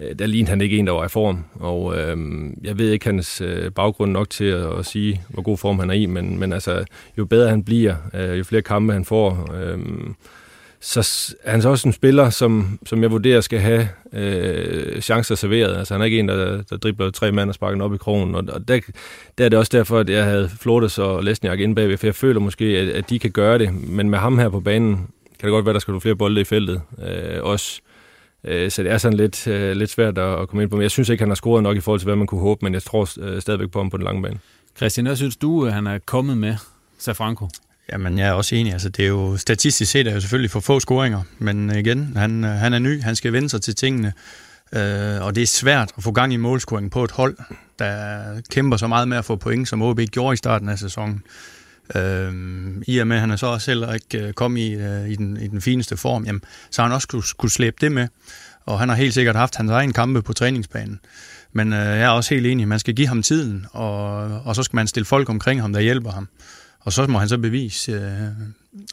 [0.00, 1.44] Øh, der lignede han ikke en, der var i form.
[1.54, 2.16] Og øh,
[2.64, 5.90] jeg ved ikke hans øh, baggrund nok til at, at sige, hvor god form han
[5.90, 6.84] er i, men, men altså,
[7.18, 9.78] jo bedre han bliver, øh, jo flere kampe han får, øh,
[10.82, 15.34] så er han så også en spiller, som, som jeg vurderer skal have øh, chancer
[15.34, 15.76] serveret.
[15.76, 18.34] Altså han er ikke en, der, der dribler tre mand og sparker op i krogen.
[18.34, 18.80] Og, og der,
[19.38, 22.14] der er det også derfor, at jeg havde Flortes og Lesniak inde bagved, for jeg
[22.14, 23.88] føler måske, at, at de kan gøre det.
[23.88, 24.96] Men med ham her på banen,
[25.38, 26.80] kan det godt være, der skal du flere bolde i feltet.
[27.02, 27.80] Øh, også
[28.44, 30.76] så det er sådan lidt, øh, lidt svært at komme ind på.
[30.76, 32.64] Men jeg synes ikke, han har scoret nok i forhold til, hvad man kunne håbe,
[32.64, 34.38] men jeg tror øh, stadigvæk på ham på den lange bane.
[34.76, 36.56] Christian, hvad synes du, han er kommet med,
[36.98, 37.48] Safranco?
[37.92, 38.72] Jamen, jeg er også enig.
[38.72, 42.42] Altså, det er jo statistisk set er jo selvfølgelig for få scoringer, men igen, han,
[42.42, 44.12] han er ny, han skal vende sig til tingene,
[44.72, 47.36] øh, og det er svært at få gang i målscoring på et hold,
[47.78, 51.14] der kæmper så meget med at få point, som OB gjorde i starten af sæsonen.
[51.14, 51.59] Øh,
[51.96, 55.10] Øhm, I og med, at han er så også heller ikke øh, kom i, øh,
[55.10, 57.92] i, den, i den fineste form, jamen, så har han også kunne, kunne slæbe det
[57.92, 58.08] med.
[58.66, 61.00] Og han har helt sikkert haft hans egen kampe på træningsbanen.
[61.52, 64.12] Men øh, jeg er også helt enig, man skal give ham tiden, og,
[64.44, 66.28] og så skal man stille folk omkring ham, der hjælper ham.
[66.80, 68.28] Og så må han så bevise, øh,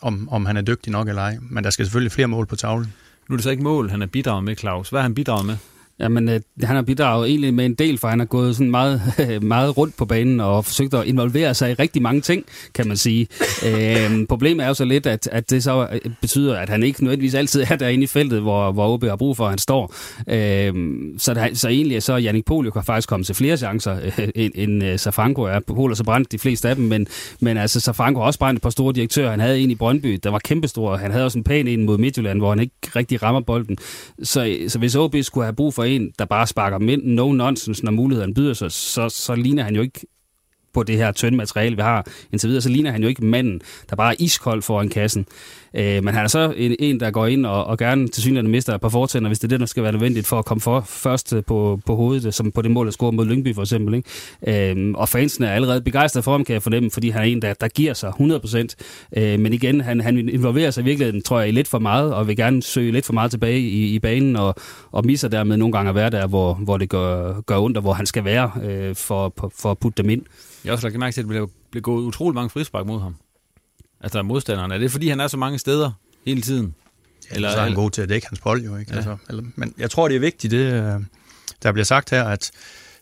[0.02, 1.38] om, om han er dygtig nok eller ej.
[1.42, 2.94] Men der skal selvfølgelig flere mål på tavlen.
[3.30, 4.90] Nu er det så ikke mål, han er bidraget med, Claus.
[4.90, 5.58] Hvad har han bidraget med?
[6.00, 9.02] Jamen, øh, han har bidraget egentlig med en del, for han har gået sådan meget,
[9.42, 12.98] meget rundt på banen og forsøgt at involvere sig i rigtig mange ting, kan man
[12.98, 13.28] sige.
[13.66, 17.04] øh, problemet er jo så lidt, at, at det så øh, betyder, at han ikke
[17.04, 19.94] nødvendigvis altid er derinde i feltet, hvor, hvor OB har brug for, at han står.
[20.28, 20.74] Øh,
[21.18, 24.52] så, der, så egentlig så Jannik Polio kan faktisk komme til flere chancer, øh, end,
[24.56, 25.60] end uh, Safranco er.
[25.60, 27.08] Pol så brændt de fleste af dem, men,
[27.40, 29.30] men altså Safranco har også brændt et par store direktører.
[29.30, 30.96] Han havde en i Brøndby, der var kæmpestor.
[30.96, 33.78] Han havde også en pæn en mod Midtjylland, hvor han ikke rigtig rammer bolden.
[34.24, 37.86] Så, så hvis OB skulle have brug for en, der bare sparker mænd no nonsense,
[37.86, 40.06] når muligheden byder sig, så, så ligner han jo ikke
[40.78, 43.62] på det her tynde materiale, vi har indtil videre, så ligner han jo ikke manden,
[43.90, 45.26] der bare er iskold foran kassen.
[45.74, 48.52] Øh, men han er så en, en der går ind og, og gerne til synligheden
[48.52, 50.62] mister et par fortænder, hvis det er det, der skal være nødvendigt for at komme
[50.62, 53.94] for, først på, på hovedet, som på det mål, der scorer mod Lyngby for eksempel.
[53.94, 54.72] Ikke?
[54.72, 57.42] Øh, og fansene er allerede begejstret for ham, kan jeg fornemme, fordi han er en,
[57.42, 59.22] der, der giver sig 100%.
[59.22, 62.36] Øh, men igen, han, han involverer sig virkelig, tror jeg, lidt for meget, og vil
[62.36, 64.56] gerne søge lidt for meget tilbage i, i banen, og,
[64.92, 67.82] og misser dermed nogle gange at være der, hvor, hvor det gør, gør ondt, og
[67.82, 70.22] hvor han skal være øh, for, for at putte dem ind.
[70.68, 73.16] Jeg har også lagt mærke til, at der blev gået utrolig mange frispark mod ham.
[74.02, 74.74] Altså modstanderne.
[74.74, 75.92] Er det fordi, han er så mange steder
[76.26, 76.76] hele tiden?
[77.30, 78.92] Ja, eller så er han god til at dække hans bold jo, ikke?
[78.92, 78.98] Ja.
[78.98, 81.02] Altså, eller, men jeg tror, det er vigtigt, det øh,
[81.64, 82.52] der bliver sagt her, at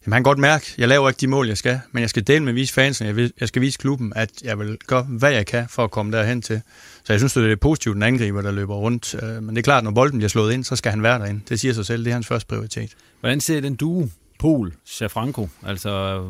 [0.06, 2.10] jamen, han kan godt mærke, at jeg laver ikke de mål, jeg skal, men jeg
[2.10, 5.04] skal dele med vise fansen, jeg, vil, jeg skal vise klubben, at jeg vil gøre,
[5.04, 6.62] hvad jeg kan for at komme derhen til.
[7.04, 9.16] Så jeg synes, det er positivt, den angriber, der løber rundt.
[9.24, 11.42] Øh, men det er klart, når bolden bliver slået ind, så skal han være derinde.
[11.50, 12.96] Det siger sig selv, det er hans første prioritet.
[13.20, 14.08] Hvordan ser den duo,
[14.40, 16.24] Pol, Safranco, altså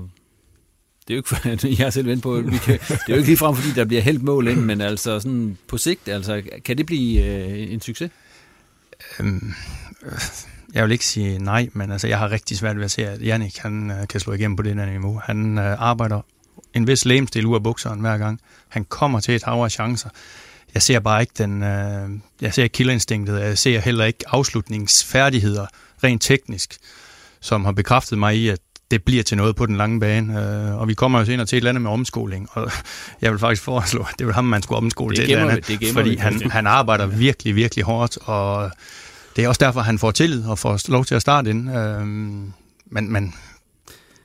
[1.08, 3.16] det er jo ikke, for, jeg har selv vendt på, vi kan, det er jo
[3.16, 6.78] ikke ligefrem, fordi der bliver helt mål ind, men altså sådan på sigt, altså, kan
[6.78, 8.12] det blive øh, en succes?
[9.20, 9.54] Øhm,
[10.74, 13.22] jeg vil ikke sige nej, men altså, jeg har rigtig svært ved at se, at
[13.22, 15.22] Jannik kan, øh, kan slå igennem på det der niveau.
[15.24, 16.22] Han øh, arbejder
[16.74, 18.40] en vis lemstil ud af bukseren hver gang.
[18.68, 20.10] Han kommer til et hav af chancer.
[20.74, 22.10] Jeg ser bare ikke den, øh,
[22.42, 25.66] jeg ser killerinstinktet, jeg ser heller ikke afslutningsfærdigheder
[26.04, 26.78] rent teknisk,
[27.40, 28.60] som har bekræftet mig i, at
[28.96, 30.42] det bliver til noget på den lange bane.
[30.42, 32.72] Øh, og vi kommer jo senere til et eller andet med omskoling, og
[33.22, 35.52] jeg vil faktisk foreslå, at det var ham, man skulle omskole det til et eller
[35.52, 38.72] andet, det fordi han, han arbejder virkelig, virkelig hårdt, og
[39.36, 41.78] det er også derfor, han får tillid og får lov til at starte ind.
[41.78, 42.02] Øh,
[42.86, 43.34] men, men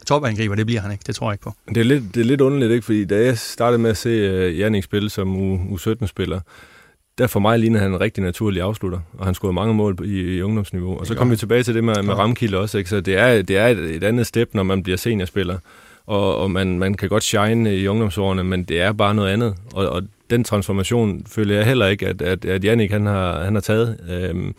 [0.06, 1.54] topangriber, det bliver han ikke, det tror jeg ikke på.
[1.68, 2.85] Det er lidt, det er lidt underligt, ikke?
[2.85, 5.37] fordi da jeg startede med at se uh, Jannik spille som
[5.74, 6.40] U17-spiller,
[7.20, 10.20] der for mig ligner han en rigtig naturlig afslutter, og han scorede mange mål i,
[10.20, 10.98] i ungdomsniveau.
[10.98, 12.90] Og så kommer vi tilbage til det med, med Ramkilde også, ikke?
[12.90, 15.59] så det er, det er et, et andet step, når man bliver seniorspiller,
[16.06, 19.54] og, og man, man kan godt shine i ungdomsårene, men det er bare noget andet,
[19.74, 23.54] og, og den transformation føler jeg heller ikke, at, at, at Jannik han har, han
[23.54, 24.00] har taget.
[24.11, 24.54] Øhm,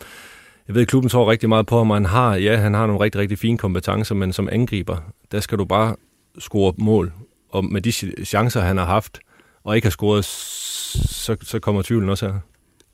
[0.68, 2.86] jeg ved, at klubben tror rigtig meget på ham, og han har, ja, han har
[2.86, 4.96] nogle rigtig, rigtig fine kompetencer, men som angriber,
[5.32, 5.96] der skal du bare
[6.38, 7.12] score mål.
[7.50, 7.92] Og med de
[8.24, 9.18] chancer, han har haft,
[9.64, 12.38] og ikke har scoret, så, så kommer tvivlen også her.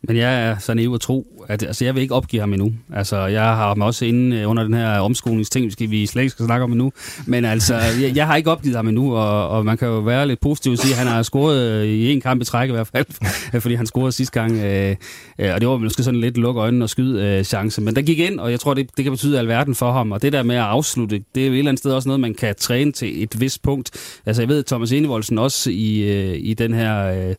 [0.02, 2.72] Men jeg er så naiv at tro, at altså, jeg vil ikke opgive ham endnu.
[2.94, 6.30] Altså, jeg har ham også inde øh, under den her omskolingsting, skal vi slet ikke
[6.30, 6.92] skal snakke om endnu.
[7.26, 10.26] Men altså, jeg, jeg har ikke opgivet ham endnu, og, og man kan jo være
[10.26, 12.72] lidt positiv og sige, at han har scoret øh, i en kamp i træk i
[12.72, 13.06] hvert fald,
[13.62, 14.52] fordi han scorede sidste gang.
[14.52, 14.96] Øh,
[15.38, 17.80] øh, og det var måske sådan lidt lukke øjnene og skyde chance.
[17.80, 20.12] Men der gik ind, og jeg tror, det, det kan betyde alverden for ham.
[20.12, 22.20] Og det der med at afslutte, det er jo et eller andet sted også noget,
[22.20, 23.90] man kan træne til et vist punkt.
[24.26, 27.34] Altså, jeg ved, Thomas Enevoldsen også i, i den her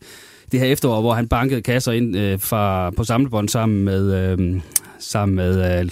[0.52, 4.62] det her efterår, hvor han bankede kasser ind øh, fra, på samlebånd sammen med, øh,
[5.00, 5.90] sammen med øh,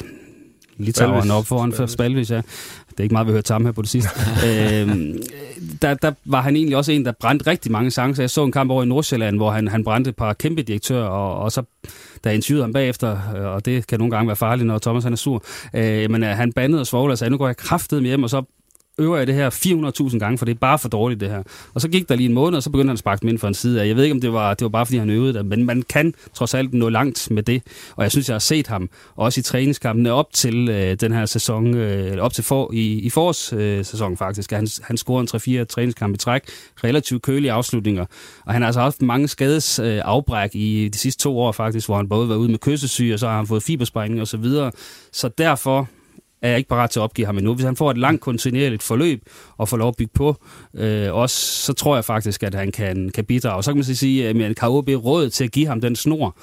[0.78, 2.42] Litaueren op foran for Spalvis, ja.
[2.90, 4.10] Det er ikke meget, vi hørte sammen her på det sidste.
[4.48, 5.16] øh,
[5.82, 8.24] der, der var han egentlig også en, der brændte rigtig mange chancer.
[8.24, 11.08] Jeg så en kamp over i Nordsjælland, hvor han, han brændte et par kæmpe direktører,
[11.08, 11.64] og, og så
[12.24, 15.14] der interviewede ham bagefter, øh, og det kan nogle gange være farligt, når Thomas han
[15.14, 15.44] er sur.
[15.74, 18.30] Øh, men øh, han bandede og svoglede og sagde, nu går jeg kraftet hjem, og
[18.30, 18.44] så
[19.00, 19.50] øver jeg det her
[20.12, 21.44] 400.000 gange, for det er bare for dårligt det her.
[21.74, 23.40] Og så gik der lige en måned, og så begyndte han at sparke dem ind
[23.40, 23.88] for en side af.
[23.88, 25.82] Jeg ved ikke, om det var, det var bare, fordi han øvede det, men man
[25.90, 27.64] kan trods alt nå langt med det.
[27.96, 31.26] Og jeg synes, jeg har set ham, også i træningskampene op til øh, den her
[31.26, 34.52] sæson, øh, op til for, i, i forårssæsonen øh, faktisk.
[34.52, 36.42] Han, han scorede en 3-4 træningskampe i træk,
[36.84, 38.06] relativt kølige afslutninger.
[38.46, 41.88] Og han har altså haft mange skades øh, afbræk i de sidste to år faktisk,
[41.88, 44.38] hvor han både var ude med kyssesyge, og så har han fået fibersprængning og så
[44.38, 44.72] videre.
[45.12, 45.90] Så derfor
[46.42, 47.54] er jeg ikke parat til at opgive ham endnu.
[47.54, 49.22] Hvis han får et langt kontinuerligt forløb
[49.58, 50.36] og får lov at bygge på,
[50.74, 53.64] øh, også, så tror jeg faktisk, at han kan, kan bidrage.
[53.64, 56.38] Så kan man sige, at kan OB råd til at give ham den snor,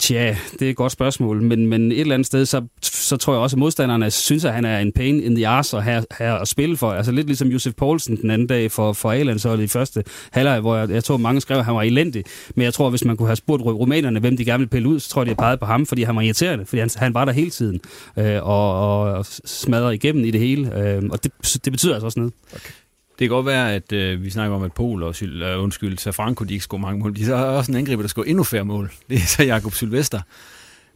[0.00, 3.32] Tja, det er et godt spørgsmål, men, men et eller andet sted, så, så tror
[3.32, 6.04] jeg også, at modstanderne synes, at han er en pain in the ass at have,
[6.10, 6.92] have at spille for.
[6.92, 10.60] Altså lidt ligesom Josef Poulsen den anden dag for, for a så i første halvleg,
[10.60, 12.24] hvor jeg, jeg tror, mange skrev, at han var elendig.
[12.54, 15.00] Men jeg tror, hvis man kunne have spurgt rumænerne, hvem de gerne ville pille ud,
[15.00, 17.14] så tror jeg, de har peget på ham, fordi han var irriterende, fordi han, han
[17.14, 17.80] var der hele tiden
[18.16, 20.78] øh, og, og smadrede igennem i det hele.
[20.78, 21.32] Øh, og det,
[21.64, 22.34] det betyder altså også noget.
[22.54, 22.70] Okay.
[23.18, 26.12] Det kan godt være, at øh, vi snakker om, at Pol og uh, undskyld, så
[26.12, 27.16] Franco, de ikke scorer mange mål.
[27.16, 28.92] De er også en angriber, der scorer endnu færre mål.
[29.10, 30.20] Det er så Jakob Sylvester.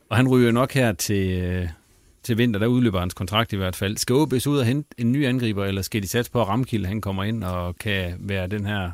[0.09, 1.69] Og han ryger nok her til, øh,
[2.23, 3.97] til vinter, der udløber hans kontrakt i hvert fald.
[3.97, 6.87] Skal OB ud og hente en ny angriber, eller skal de satse på, at Ramkild
[6.87, 8.91] han kommer ind og kan være den her...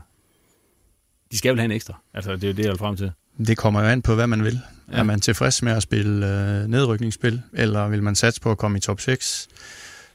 [1.32, 2.00] De skal vel have en ekstra.
[2.14, 3.12] Altså, det er jo det, jeg vil frem til.
[3.46, 4.60] Det kommer jo an på, hvad man vil.
[4.92, 4.98] Ja.
[4.98, 8.78] Er man tilfreds med at spille øh, nedrykningsspil, eller vil man satse på at komme
[8.78, 9.48] i top 6?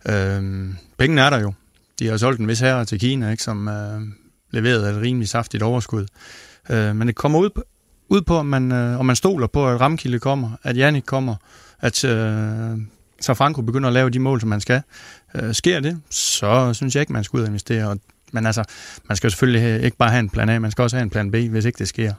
[0.10, 0.14] Øh,
[0.98, 1.54] pengene er der jo.
[2.00, 4.02] De har solgt en vis herre til Kina, ikke, som øh,
[4.52, 6.06] leverede et rimelig saftigt overskud.
[6.70, 7.64] Øh, men det kommer ud på,
[8.10, 11.36] ud på om, man, øh, om man stoler på, at Ramkilde kommer, at Jannik kommer,
[11.80, 12.78] at øh,
[13.22, 14.82] så Franco begynder at lave de mål, som man skal.
[15.36, 17.90] Øh, sker det, så synes jeg ikke, man skal ud og investere.
[17.90, 18.00] Og,
[18.32, 18.64] men altså,
[19.10, 21.32] man skal selvfølgelig ikke bare have en plan A, man skal også have en plan
[21.32, 22.14] B, hvis ikke det sker.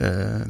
[0.00, 0.40] Øh,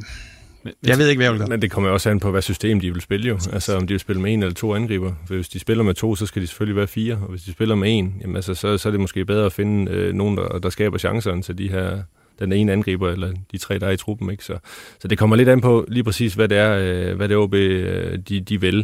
[0.63, 1.47] men, jeg ved ikke, hvad jeg vil gøre.
[1.47, 3.39] Men det kommer også an på, hvad system de vil spille jo.
[3.53, 5.13] Altså om de vil spille med en eller to angriber.
[5.27, 7.13] For hvis de spiller med to, så skal de selvfølgelig være fire.
[7.13, 9.53] Og hvis de spiller med en, jamen altså, så, så er det måske bedre at
[9.53, 12.01] finde øh, nogen, der, der skaber chancerne til de her
[12.39, 14.29] den ene angriber, eller de tre, der er i truppen.
[14.29, 14.45] Ikke?
[14.45, 14.57] Så,
[14.99, 16.77] så det kommer lidt an på lige præcis, hvad det er,
[17.09, 18.75] øh, hvad det er OB, øh, de, de vil.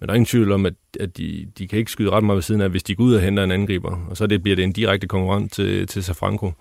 [0.00, 2.36] Men der er ingen tvivl om, at, at de, de kan ikke skyde ret meget
[2.36, 4.06] ved siden af, hvis de går ud og henter en angriber.
[4.10, 6.52] Og så det, bliver det en direkte konkurrent til, til Safranco.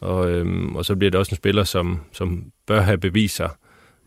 [0.00, 3.50] Og, øhm, og så bliver det også en spiller, som, som bør have bevis sig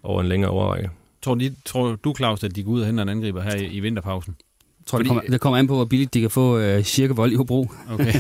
[0.03, 0.89] over en længere overrække.
[1.21, 3.65] Tror, de, tror du, Claus, at de går ud og henter en angriber her i,
[3.65, 4.35] i vinterpausen?
[4.85, 7.13] tror, Fordi, det, kommer, det kommer an på, hvor billigt de kan få øh, cirka
[7.13, 7.71] vold i Hobro.
[7.91, 8.13] Okay.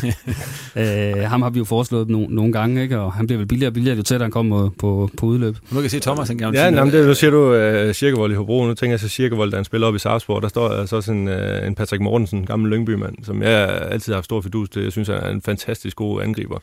[1.15, 2.99] øh, ham har vi jo foreslået no, nogle gange, ikke?
[2.99, 5.57] og han bliver vel billigere og billigere, jo tættere han kommer på, på udløb.
[5.71, 8.35] Nu kan se Thomas, han gerne Ja, jamen, det, nu siger du cirka vold i
[8.35, 8.65] Hobro.
[8.65, 10.41] Nu tænker jeg så cirka vold, da han spiller op i Sarpsborg.
[10.41, 14.17] Der står altså også en, uh, en Patrick Mortensen, gammel Lyngbymand, som jeg altid har
[14.17, 14.83] haft stor fidus til.
[14.83, 16.57] Jeg synes, han er en fantastisk god angriber.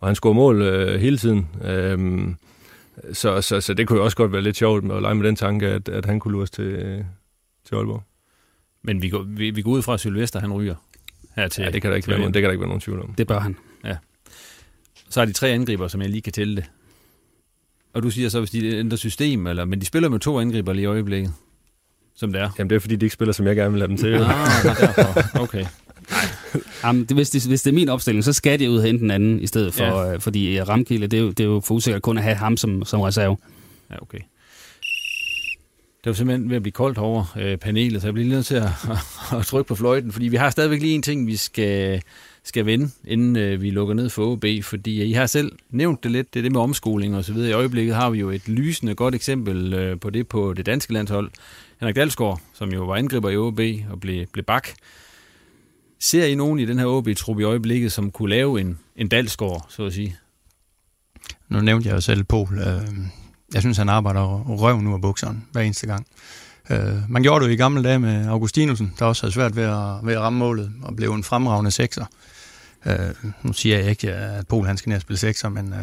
[0.00, 1.48] Og han scorer mål uh, hele tiden.
[1.60, 2.34] Uh,
[3.12, 5.26] så, så, så det kunne jo også godt være lidt sjovt med at lege med
[5.26, 7.04] den tanke, at, at han kunne lures til,
[7.64, 8.02] til Aalborg.
[8.82, 10.74] Men vi går, vi, vi går ud fra, at Sylvester han ryger
[11.36, 11.62] her til.
[11.62, 13.14] Ja, det kan der ikke, være, det kan der ikke være nogen tvivl om.
[13.14, 13.56] Det bør han.
[13.84, 13.96] Ja.
[15.08, 16.64] Så er de tre angriber, som jeg lige kan tælle det.
[17.94, 20.72] Og du siger så, hvis de ændrer system, eller, men de spiller med to angriber
[20.72, 21.32] lige i øjeblikket,
[22.14, 22.50] som det er.
[22.58, 24.14] Jamen det er, fordi de ikke spiller, som jeg gerne vil have dem til.
[24.14, 24.20] Ah,
[24.62, 25.40] det er derfor.
[25.40, 25.66] Okay.
[26.84, 29.10] Jamen, det, hvis, det, hvis det er min opstilling, så skal de ud hente den
[29.10, 30.14] anden i stedet for, ja.
[30.14, 32.56] øh, fordi Ramkilde, det er, jo, det er jo for usikkert kun at have ham
[32.56, 33.36] som, som reserve.
[33.90, 34.18] Ja, okay.
[36.04, 38.46] Det var simpelthen ved at blive koldt over øh, panelet, så jeg bliver lige nødt
[38.46, 38.68] til at,
[39.38, 42.02] at trykke på fløjten, fordi vi har stadigvæk lige en ting, vi skal,
[42.44, 46.10] skal vende, inden øh, vi lukker ned for OB, fordi I har selv nævnt det
[46.10, 47.50] lidt, det er det med omskoling og så videre.
[47.50, 50.92] I øjeblikket har vi jo et lysende godt eksempel øh, på det på det danske
[50.92, 51.30] landshold.
[51.80, 54.68] Henrik Dalsgaard, som jo var angriber i OB og blev, blev bak.
[56.02, 59.66] Ser I nogen i den her OB-trup i øjeblikket, som kunne lave en, en Dalsgaard,
[59.68, 60.16] så at sige?
[61.48, 62.58] Nu nævnte jeg jo selv Pol.
[62.58, 62.88] Øh
[63.54, 66.06] jeg synes, han arbejder røv nu af bukseren hver eneste gang.
[66.70, 69.62] Øh, man gjorde det jo i gamle dage med Augustinusen, der også havde svært ved
[69.62, 72.04] at, ved at ramme målet og blev en fremragende sekser.
[72.86, 75.74] Øh, nu siger jeg ikke, at Pol han skal ned og spille sekser, men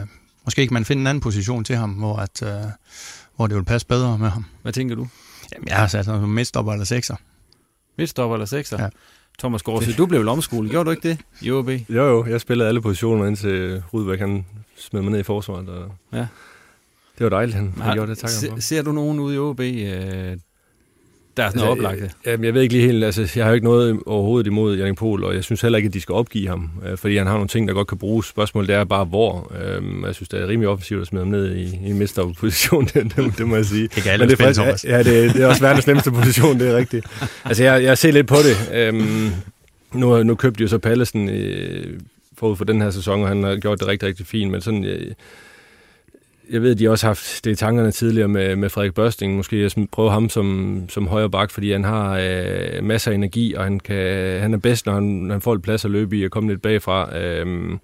[0.46, 2.44] måske kan man finde en anden position til ham, hvor, at,
[3.36, 4.46] hvor det vil passe bedre med ham.
[4.62, 5.08] Hvad tænker du?
[5.54, 7.16] Jamen, jeg har sat ham som midtstopper eller sekser.
[7.98, 8.82] Midtstopper eller sekser?
[8.82, 8.90] Ja.
[9.40, 11.70] Thomas Gårdsø, du blev vel omskolet, gjorde du ikke det i OB?
[11.70, 14.46] Jo, jo, jeg spillede alle positioner, indtil Rudbæk han
[14.78, 15.70] smed mig ned i forsvaret.
[15.70, 15.92] Og...
[16.14, 16.28] Ja.
[17.18, 18.18] Det var dejligt, han, han gjorde det.
[18.18, 20.38] Tak se, Ser du nogen ude i OB, øh,
[21.40, 22.18] der er sådan altså, oplagt?
[22.26, 24.98] Jamen, jeg ved ikke lige helt, altså, jeg har jo ikke noget overhovedet imod Jannik
[24.98, 27.34] Pohl, og jeg synes heller ikke, at de skal opgive ham, øh, fordi han har
[27.34, 28.26] nogle ting, der godt kan bruges.
[28.26, 29.52] Spørgsmålet er bare, hvor.
[29.62, 32.86] Øh, jeg synes, det er rimelig offensivt at smide ham ned i, i en position
[32.94, 33.88] det, det, det, må jeg sige.
[33.96, 36.70] Det kan alle det er faktisk, Ja, det, det er også verdens nemmeste position, det
[36.70, 37.06] er rigtigt.
[37.46, 38.74] Altså, jeg, jeg ser lidt på det.
[38.74, 39.32] Øhm,
[39.94, 42.00] nu, nu købte de jo så Pallesen øh,
[42.38, 44.84] forud for den her sæson, og han har gjort det rigtig, rigtig fint, men sådan...
[44.84, 45.12] Øh,
[46.52, 49.36] jeg ved, at de også har haft det i tankerne tidligere med, med Frederik Børsting.
[49.36, 53.54] Måske at prøve ham som, som højre bak, fordi han har øh, masser af energi,
[53.54, 56.26] og han, kan, han er bedst, når han, han får et plads at løbe i
[56.26, 57.18] og komme lidt bagfra.
[57.18, 57.80] Øhm,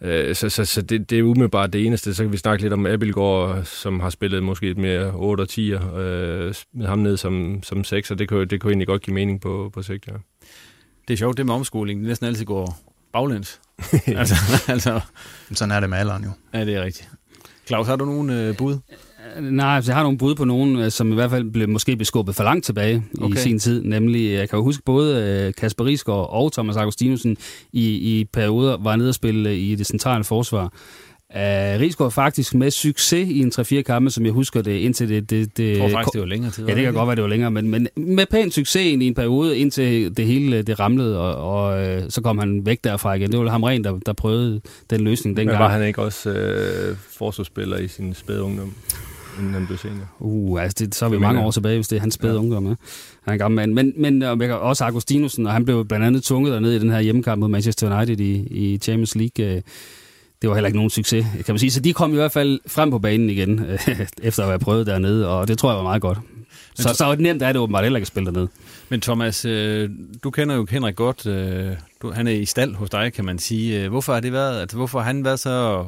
[0.00, 2.14] øh, så så, så det, det er umiddelbart det eneste.
[2.14, 5.48] Så kan vi snakke lidt om Abelgaard, som har spillet måske et mere 8 og
[5.48, 9.02] 10, øh, med ham ned som, som 6, og det kunne, det kunne egentlig godt
[9.02, 10.12] give mening på, på sigt, ja.
[11.08, 12.00] Det er sjovt, det med omskoling.
[12.00, 12.78] Det næsten altid går
[13.12, 13.60] baglæns.
[14.06, 14.34] altså,
[14.72, 15.00] altså.
[15.52, 16.30] Sådan er det med alderen jo.
[16.54, 17.08] Ja, det er rigtigt.
[17.70, 18.78] Claus, har du nogen øh, bud?
[19.36, 21.68] Øh, nej, altså, jeg har nogle bud på nogen, øh, som i hvert fald blev
[21.68, 23.34] måske beskubbet for langt tilbage okay.
[23.34, 23.82] i sin tid.
[23.82, 27.36] Nemlig, jeg kan jo huske både øh, Kasper Risgaard og Thomas Augustinusen
[27.72, 30.72] i, i perioder var nede og spille i det centrale forsvar.
[31.34, 35.30] Uh, Rigsgaard faktisk med succes i en 3-4 kampe, som jeg husker det, indtil det...
[35.30, 36.68] det, det jeg tror faktisk, det var længere tid.
[36.68, 39.14] Ja, det kan godt være, det var længere, men, men med pæn succes i en
[39.14, 43.32] periode, indtil det hele det ramlede, og, og uh, så kom han væk derfra igen.
[43.32, 45.58] Det var ham rent, der, der prøvede den løsning dengang.
[45.58, 48.74] Men var han ikke også uh, forsvarsspiller i sin spæde ungdom?
[49.38, 50.06] inden han blev senior.
[50.18, 52.38] Uh, altså det, så er vi mange år tilbage, hvis det er hans spæde ja.
[52.38, 52.66] ungdom.
[52.66, 52.68] Ja.
[52.68, 52.76] Han
[53.26, 53.94] er en gammel mand.
[53.96, 57.00] Men, men og også Augustinusen, og han blev blandt andet tvunget derned i den her
[57.00, 59.62] hjemmekamp mod Manchester United i, i Champions League
[60.42, 61.70] det var heller ikke nogen succes, kan man sige.
[61.70, 63.66] Så de kom i hvert fald frem på banen igen,
[64.22, 66.18] efter at have prøvet dernede, og det tror jeg var meget godt.
[66.74, 68.48] Så, så nemt er det åbenbart heller ikke at spille dernede.
[68.88, 69.90] Men Thomas, øh,
[70.24, 71.26] du kender jo Henrik godt.
[71.26, 71.72] Øh,
[72.02, 73.82] du, han er i stald hos dig, kan man sige.
[73.82, 75.84] Øh, hvorfor har det været, altså, hvorfor har han været så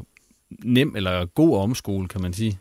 [0.64, 2.58] nem eller god omskole, kan man sige?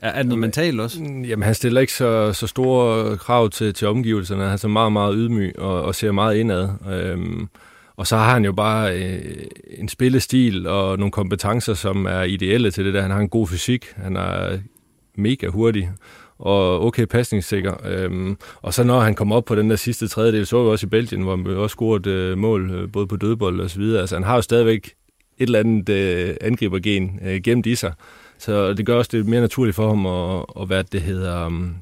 [0.00, 1.00] Er, er det noget mentalt også?
[1.02, 4.42] Jamen, han stiller ikke så, så store krav til, til omgivelserne.
[4.42, 6.68] Han er så meget, meget ydmyg og, og ser meget indad.
[6.90, 7.48] Øhm,
[7.98, 9.44] og så har han jo bare øh,
[9.78, 13.02] en spillestil og nogle kompetencer, som er ideelle til det der.
[13.02, 14.58] Han har en god fysik, han er
[15.16, 15.90] mega hurtig
[16.38, 17.74] og okay pasningssikker.
[17.86, 20.86] Øhm, og så når han kom op på den der sidste tredjedel, så vi også
[20.86, 24.00] i Belgien, hvor han også scoret øh, mål, øh, både på dødbold og så videre.
[24.00, 24.86] Altså han har jo stadigvæk
[25.38, 27.92] et eller andet øh, angribergen øh, gemt i sig.
[28.38, 31.74] Så det gør også det mere naturligt for ham at, at være, det hedder, um,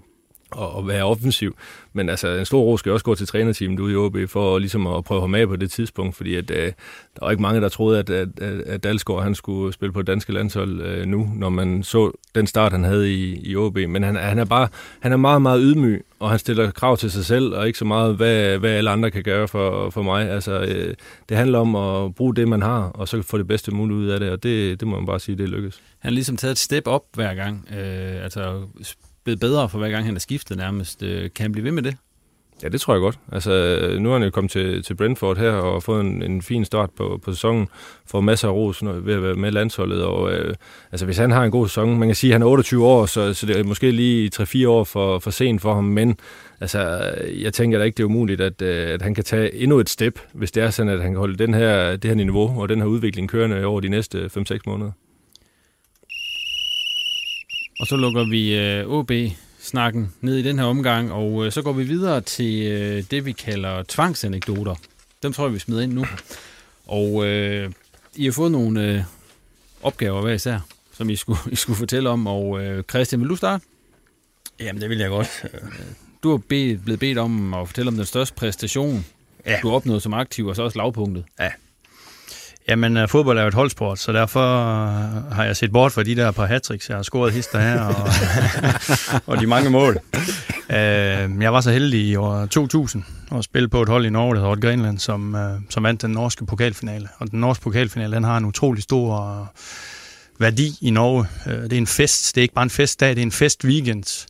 [0.55, 1.57] at være offensiv.
[1.93, 4.87] Men altså, en stor ro skal også gå til trænerteamet ude i OB for ligesom
[4.87, 6.73] at prøve ham af på det tidspunkt, fordi at, øh, der
[7.21, 10.33] var ikke mange, der troede, at, at, at Dalsgaard han skulle spille på det danske
[10.33, 13.77] landshold øh, nu, når man så den start, han havde i, i OB.
[13.77, 14.69] Men han, han, er bare,
[15.01, 17.85] han er meget, meget ydmyg, og han stiller krav til sig selv, og ikke så
[17.85, 20.31] meget, hvad, hvad alle andre kan gøre for, for mig.
[20.31, 20.95] Altså, øh,
[21.29, 24.07] det handler om at bruge det, man har, og så få det bedste muligt ud
[24.07, 25.81] af det, og det, det må man bare sige, det lykkes.
[25.99, 28.63] Han har ligesom taget et step op hver gang, øh, altså
[29.27, 31.03] blevet bedre for hver gang, han er skiftet nærmest.
[31.03, 31.97] Øh, kan han blive ved med det?
[32.63, 33.19] Ja, det tror jeg godt.
[33.33, 33.51] Altså,
[34.01, 36.91] nu har han jo kommet til, til Brentford her og fået en, en fin start
[36.91, 37.69] på, på sæsonen.
[38.07, 40.03] Får masser af ros ved at være med landsholdet.
[40.05, 40.55] Og, øh,
[40.93, 43.07] altså, hvis han har en god sæson, man kan sige, at han er 28 år,
[43.07, 45.85] så, så det er måske lige 3-4 år for, for sent for ham.
[45.85, 46.17] Men
[46.61, 47.11] altså,
[47.41, 49.89] jeg tænker da ikke, det er umuligt, at, øh, at han kan tage endnu et
[49.89, 52.69] step, hvis det er sådan, at han kan holde den her, det her niveau og
[52.69, 54.91] den her udvikling kørende over de næste 5-6 måneder.
[57.79, 61.73] Og så lukker vi øh, OB-snakken ned i den her omgang, og øh, så går
[61.73, 64.75] vi videre til øh, det, vi kalder tvangsanekdoter.
[65.23, 66.07] Dem tror jeg, vi smider ind nu.
[66.87, 67.73] Og øh,
[68.15, 69.03] I har fået nogle øh,
[69.83, 70.59] opgaver hver især,
[70.93, 72.27] som I skulle, I skulle fortælle om.
[72.27, 73.65] Og øh, Christian, vil du starte?
[74.61, 75.45] Jamen, det vil jeg godt.
[76.23, 79.07] Du er bedt, blevet bedt om at fortælle om den største præstation,
[79.47, 79.59] ja.
[79.63, 81.25] du har opnået som aktiv, og så også lavpunktet.
[81.41, 81.51] Ja,
[82.69, 86.03] Jamen, øh, fodbold er jo et holdsport, så derfor øh, har jeg set bort for
[86.03, 88.09] de der par hat jeg har scoret hister her, og,
[89.35, 89.99] og de mange mål.
[90.71, 94.35] Øh, jeg var så heldig i år 2000 at spille på et hold i Norge,
[94.35, 97.09] der hedder Greenland, som, øh, som vandt den norske pokalfinale.
[97.19, 99.49] Og den norske pokalfinale, den har en utrolig stor
[100.39, 101.27] værdi i Norge.
[101.45, 104.27] Det er en fest, det er ikke bare en festdag, det er en fest weekend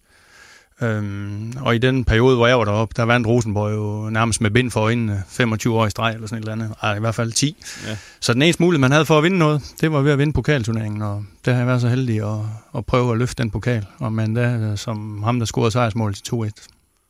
[0.83, 4.51] Øhm, og i den periode, hvor jeg var deroppe, der vandt Rosenborg jo nærmest med
[4.51, 6.77] bind for øjnene 25 år i streg, eller sådan et eller andet.
[6.83, 7.57] Ej, i hvert fald 10.
[7.87, 7.97] Ja.
[8.21, 10.33] Så den eneste mulighed, man havde for at vinde noget, det var ved at vinde
[10.33, 12.41] pokalturneringen, og det har jeg været så heldig at,
[12.77, 13.87] at prøve at løfte den pokal.
[13.99, 16.67] Og man da, som ham, der scorede sejrsmål til 2-1.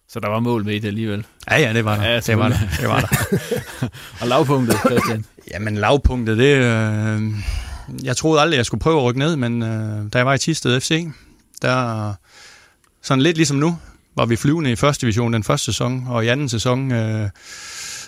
[0.09, 1.27] Så der var mål med i det alligevel?
[1.51, 2.05] Ja, ja, det var der.
[2.05, 2.59] Ja, det var der.
[2.81, 3.39] Det var der.
[4.21, 5.25] og lavpunktet, Christian?
[5.51, 6.57] Jamen, lavpunktet, det...
[6.57, 7.23] Øh,
[8.03, 10.39] jeg troede aldrig, jeg skulle prøve at rykke ned, men øh, da jeg var i
[10.39, 11.07] Tisted FC,
[11.63, 12.15] der
[13.07, 13.79] sådan lidt ligesom nu,
[14.17, 17.31] var vi flyvende i første division den første sæson, og i anden sæson, øh,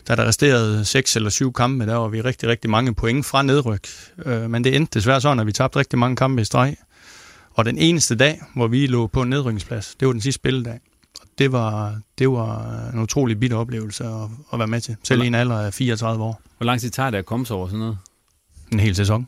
[0.09, 3.43] da der resterede seks eller syv kampe, der var vi rigtig, rigtig mange point fra
[3.43, 3.89] nedryk.
[4.27, 6.77] Øh, men det endte desværre sådan, at vi tabte rigtig mange kampe i streg.
[7.55, 10.81] Og den eneste dag, hvor vi lå på en nedrykningsplads, det var den sidste spilledag.
[11.21, 14.97] Og det var, det var en utrolig bitter oplevelse at, at være med til.
[15.03, 16.43] Selv i en alder af 34 år.
[16.57, 17.99] Hvor lang tid tager det at komme sig over sådan noget?
[18.73, 19.27] En hel sæson.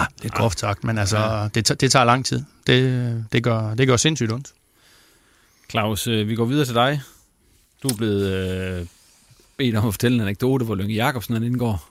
[0.00, 1.48] Ah, det er groft sagt, men altså, ja.
[1.54, 2.42] det, det tager lang tid.
[2.66, 4.52] Det, det, gør, det gør sindssygt ondt.
[5.70, 7.00] Claus, øh, vi går videre til dig.
[7.82, 8.86] Du er blevet øh,
[9.56, 11.88] bedt om at fortælle en anekdote, hvor Lønge Jacobsen han indgår.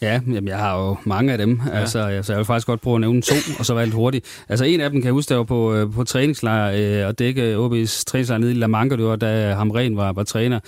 [0.00, 1.60] Ja, jamen jeg har jo mange af dem.
[1.66, 1.70] Ja.
[1.80, 4.26] Altså, så jeg vil faktisk godt prøve at nævne to, og så være lidt hurtigt.
[4.48, 7.18] Altså en af dem kan jeg huske, der var på, øh, på træningslejr øh, og
[7.18, 10.60] dække OB's træningslejr nede i La Manga, det var da Hamren var, var træner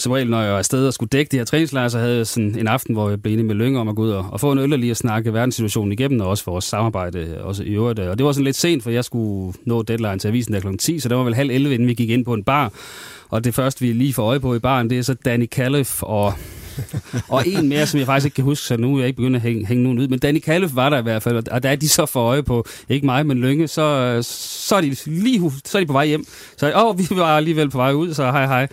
[0.00, 2.26] som regel, når jeg var afsted og skulle dække de her træningslejre, så havde jeg
[2.26, 4.40] sådan en aften, hvor jeg blev enig med Lønge om at gå ud og, og
[4.40, 7.62] få en øl og lige at snakke verdenssituationen igennem, og også for vores samarbejde også
[7.62, 7.98] i øvrigt.
[7.98, 10.76] Og det var sådan lidt sent, for jeg skulle nå deadline til avisen der kl.
[10.76, 12.72] 10, så det var vel halv 11, inden vi gik ind på en bar.
[13.28, 16.02] Og det første, vi lige får øje på i baren, det er så Danny Califf
[16.02, 16.34] og
[17.28, 19.36] og en mere, som jeg faktisk ikke kan huske, så nu er jeg ikke begyndt
[19.36, 20.08] at hænge, hænge nogen ud.
[20.08, 22.66] Men Danny Califf var der i hvert fald, og da de så får øje på,
[22.88, 26.26] ikke mig, men Lønge, så, så, er de lige så er de på vej hjem.
[26.56, 28.68] Så åh, vi var alligevel på vej ud, så hej hej.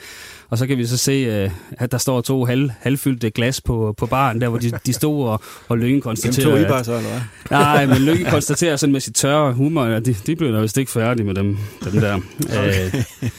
[0.50, 3.94] Og så kan vi så se, øh, at der står to halv, halvfyldte glas på,
[3.98, 6.46] på baren, der hvor de, de stod og, og Lønge konstaterer...
[6.46, 7.22] Dem tog I bare så, eller hvad?
[7.52, 10.78] Nej, men Lønge konstaterer sådan med sit tørre humor, at de, de blev da vist
[10.78, 12.20] ikke færdige med dem, dem der.
[12.48, 12.88] Okay.
[12.88, 13.30] Øh,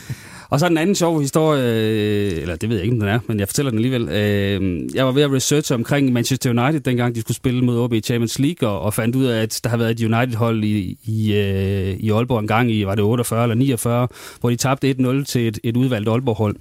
[0.51, 3.19] og så den anden sjov historie, øh, eller det ved jeg ikke, om den er,
[3.27, 4.09] men jeg fortæller den alligevel.
[4.09, 7.93] Øh, jeg var ved at researche omkring Manchester United, dengang de skulle spille mod OB
[7.93, 10.99] i Champions League, og, og fandt ud af, at der har været et United-hold i,
[11.05, 14.09] i, øh, i Aalborg en gang i, var det 48 eller 49,
[14.41, 16.57] hvor de tabte 1-0 til et, et udvalgt Aalborg-hold.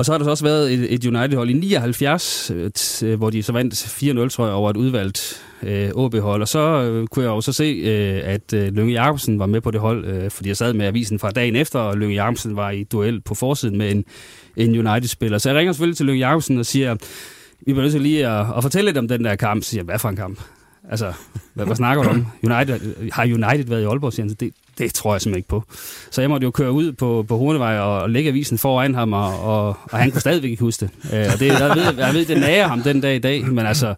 [0.00, 2.50] Og så har der så også været et, et United-hold i 79,
[3.02, 6.42] øh, hvor de så vandt 4-0, tror jeg, over et udvalgt øh, OB-hold.
[6.42, 9.60] Og så øh, kunne jeg jo så se, øh, at øh, Lønge Jacobsen var med
[9.60, 12.56] på det hold, øh, fordi jeg sad med avisen fra dagen efter, og Lønge Jacobsen
[12.56, 14.04] var i duel på forsiden med en,
[14.56, 15.38] en United-spiller.
[15.38, 16.94] Så jeg ringer selvfølgelig til Lønge Jacobsen og siger,
[17.60, 19.64] vi bliver nødt til lige at, at fortælle lidt om den der kamp.
[19.64, 20.40] Så siger hvad for en kamp?
[20.90, 21.12] Altså,
[21.54, 22.26] hvad, hvad snakker du om?
[22.42, 24.12] United, har United været i Aalborg?
[24.12, 25.64] Siger han, det, det tror jeg simpelthen ikke på.
[26.10, 29.40] Så jeg måtte jo køre ud på, på Hornevej og, lægge avisen foran ham, og,
[29.40, 31.14] og, og han kunne stadigvæk ikke huske det.
[31.14, 33.66] Øh, og det, jeg ved, jeg ved, det nager ham den dag i dag, men
[33.66, 33.94] altså,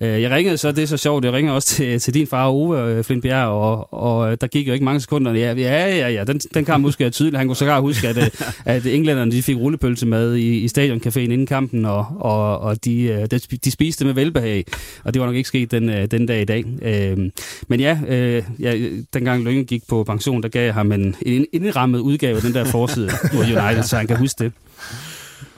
[0.00, 2.48] øh, jeg ringede så, det er så sjovt, jeg ringer også til, til din far
[2.48, 5.32] Ove øh, Flintbjerg, og, og øh, der gik jo ikke mange sekunder.
[5.32, 7.36] Ja, ja, ja, ja den, den kamp husker jeg tydeligt.
[7.36, 8.30] Han kunne sågar huske, at, øh,
[8.64, 13.26] at englænderne de fik rullepølse med i, i stadioncaféen inden kampen, og, og, og de,
[13.30, 14.64] de, de spiste med velbehag,
[15.04, 16.64] og det var nok ikke sket den, den dag i dag.
[17.68, 17.98] Men ja,
[18.58, 18.74] ja
[19.14, 22.54] dengang Lønge gik på pension, der gav jeg ham en, en indrammet udgave af den
[22.54, 24.52] der forside mod United, så han kan huske det.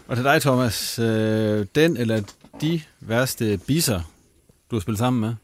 [0.08, 2.22] Og til dig, Thomas, øh, den eller
[2.60, 4.00] de værste biser,
[4.70, 5.34] du har spillet sammen med?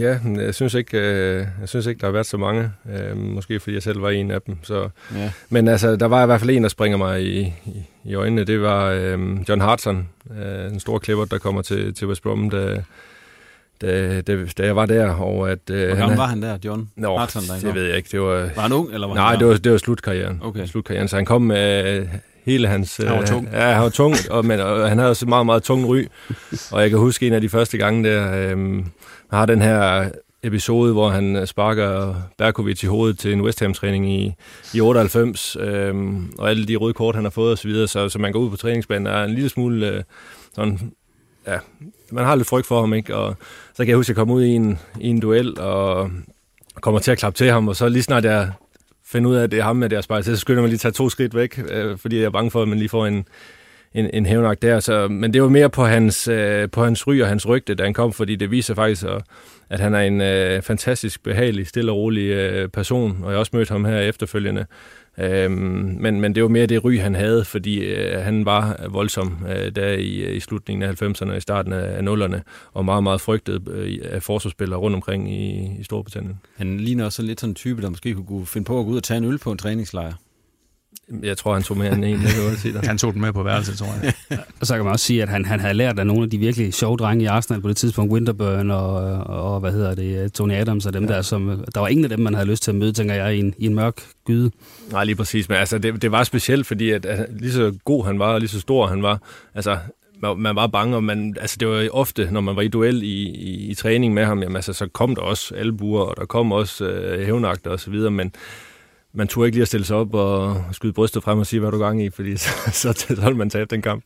[0.00, 2.70] Ja, jeg synes ikke, øh, jeg synes ikke der har været så mange.
[2.92, 4.56] Øh, måske fordi jeg selv var en af dem.
[4.62, 4.88] Så.
[5.14, 5.32] Ja.
[5.48, 8.44] Men altså, der var i hvert fald en, der springer mig i, i, i øjnene.
[8.44, 9.18] Det var øh,
[9.48, 10.08] John Hartson,
[10.38, 12.82] øh, en stor klipper, der kommer til, til West Brom, der,
[13.80, 15.10] da, da, da jeg var der.
[15.10, 16.88] Og at, øh, Hvor gammel var han der, John?
[16.96, 18.08] Nå, Hartson, der det ved jeg ikke.
[18.12, 20.40] Det var, var han ung, eller var Nej, han det var, det var slutkarrieren.
[20.42, 20.66] Okay.
[20.66, 21.08] slutkarrieren.
[21.08, 22.06] Så han kom med
[22.44, 22.96] hele hans...
[22.96, 23.48] Han var øh, tung.
[23.52, 26.04] ja, han var tung, og, men, og han havde også meget, meget tung ry.
[26.72, 28.84] og jeg kan huske en af de første gange der, øh, han
[29.30, 30.10] har den her
[30.42, 34.34] episode, hvor han sparker Berkovic i hovedet til en West Ham-træning i,
[34.74, 35.94] i 98, øh,
[36.38, 38.40] og alle de røde kort, han har fået osv., så, videre, så, så man går
[38.40, 40.02] ud på træningsbanen, er en lille smule øh,
[40.54, 40.92] sådan,
[41.46, 41.58] ja,
[42.10, 43.16] man har lidt frygt for ham, ikke?
[43.16, 43.36] Og
[43.74, 46.10] så kan jeg huske, at jeg kom ud i en, i en duel, og
[46.80, 48.50] kommer til at klappe til ham, og så lige snart jeg
[49.06, 50.76] finder ud af, at det er ham, at jeg spejler til, så skynder man lige
[50.76, 53.06] at tage to skridt væk, øh, fordi jeg er bange for, at man lige får
[53.06, 53.26] en,
[53.94, 54.80] en, en hævnak der.
[54.80, 57.84] Så, men det var mere på hans, øh, på hans ry og hans rygte, da
[57.84, 59.04] han kom, fordi det viser faktisk,
[59.70, 63.38] at han er en øh, fantastisk behagelig, stille og rolig øh, person, og jeg har
[63.38, 64.66] også mødt ham her efterfølgende.
[65.18, 69.38] Øhm, men, men det var mere det ry, han havde, fordi øh, han var voldsom
[69.48, 72.40] øh, der i, i slutningen af 90'erne og i starten af, af 0'erne,
[72.72, 76.40] og meget, meget frygtet øh, af forsvarsspillere rundt omkring i, i Storbritannien.
[76.56, 78.96] Han ligner også lidt sådan en type, der måske kunne finde på at gå ud
[78.96, 80.12] og tage en øl på en træningslejr.
[81.22, 83.42] Jeg tror, han tog mere end en, det kan sige Han tog den med på
[83.42, 84.38] værelset, tror jeg.
[84.60, 86.38] og så kan man også sige, at han, han havde lært af nogle af de
[86.38, 88.94] virkelig sjove drenge i Arsenal på det tidspunkt, Winterburn og,
[89.24, 91.14] og hvad hedder det, Tony Adams og dem ja.
[91.14, 93.36] der, som, der var ingen af dem, man havde lyst til at møde, tænker jeg,
[93.36, 94.50] i en, i en mørk gyde.
[94.92, 98.04] Nej, lige præcis, men altså, det, det var specielt, fordi at, at, lige så god
[98.06, 99.22] han var, og lige så stor han var,
[99.54, 99.78] altså,
[100.22, 103.02] man, man var bange, og man, altså det var ofte, når man var i duel
[103.02, 106.24] i, i, i træning med ham, jamen, altså, så kom der også albuer, og der
[106.24, 108.32] kom også øh, hævnagter og så videre, men
[109.14, 111.70] man turde ikke lige at stille sig op og skyde brystet frem og sige, hvad
[111.70, 114.04] du gang i, fordi så, så, så holdt man tabt den kamp.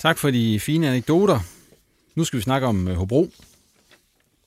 [0.00, 1.40] Tak for de fine anekdoter.
[2.14, 3.30] Nu skal vi snakke om øh, Hobro.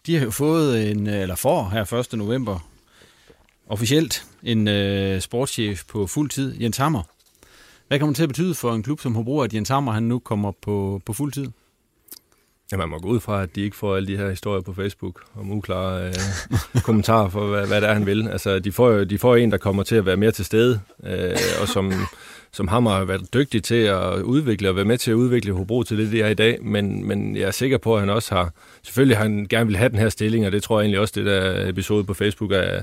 [0.05, 2.13] De har jo fået en, øh, eller får her 1.
[2.13, 2.69] november,
[3.69, 7.03] officielt en uh, sportschef på fuld tid, Jens Hammer.
[7.87, 10.03] Hvad kommer det til at betyde for en klub som Hobro, at Jens Hammer han
[10.03, 11.47] nu kommer på, på fuld tid?
[12.71, 14.73] Ja, man må gå ud fra, at de ikke får alle de her historier på
[14.73, 16.13] Facebook om uklare øh,
[16.83, 18.27] kommentarer for, hvad, hvad det er, han vil.
[18.27, 21.37] Altså, de får, de får en, der kommer til at være mere til stede, øh,
[21.61, 21.93] og som,
[22.51, 25.83] som ham har været dygtig til at udvikle og være med til at udvikle Hobro
[25.83, 26.57] til det, det er i dag.
[26.61, 28.51] Men, men jeg er sikker på, at han også har...
[28.83, 31.13] Selvfølgelig har han gerne vil have den her stilling, og det tror jeg egentlig også,
[31.15, 32.81] det der episode på Facebook er,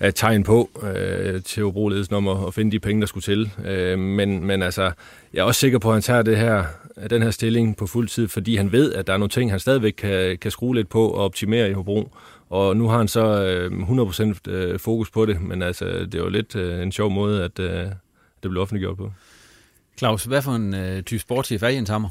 [0.00, 3.24] er et tegn på øh, til Hobro-ledelsen om at, at finde de penge, der skulle
[3.24, 3.50] til.
[3.66, 4.90] Øh, men, men altså,
[5.34, 6.64] jeg er også sikker på, at han tager det her
[7.08, 9.60] den her stilling på fuld tid, fordi han ved, at der er nogle ting, han
[9.60, 12.12] stadigvæk kan, kan skrue lidt på og optimere i Hobro.
[12.50, 13.70] Og nu har han så øh,
[14.46, 17.44] 100% øh, fokus på det, men altså, det er jo lidt øh, en sjov måde,
[17.44, 17.86] at øh,
[18.42, 19.12] det blev offentliggjort på.
[19.98, 22.08] Claus, hvad for en øh, type sportschef er Jens Hammer?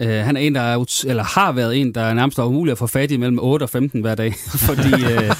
[0.00, 2.78] Øh, han er en, der er, eller har været en, der er nærmest umulig at
[2.78, 4.34] få fat i mellem 8 og 15 hver dag.
[4.68, 5.30] Fordi, øh,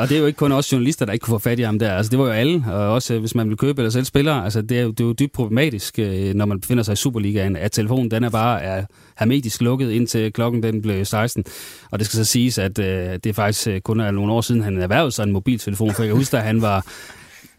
[0.00, 1.78] og det er jo ikke kun os journalister, der ikke kunne få fat i ham
[1.78, 1.92] der.
[1.92, 4.44] Altså, det var jo alle, og også øh, hvis man vil købe eller selv spillere.
[4.44, 6.96] Altså, det, er jo, det er jo dybt problematisk, øh, når man befinder sig i
[6.96, 8.84] Superligaen, at telefonen den er bare er
[9.18, 11.44] hermetisk lukket, indtil klokken den blev 16.
[11.90, 14.62] Og det skal så siges, at øh, det faktisk øh, kun er nogle år siden,
[14.62, 15.94] han erhvervede sig en mobiltelefon.
[15.94, 16.86] For jeg husker, at han var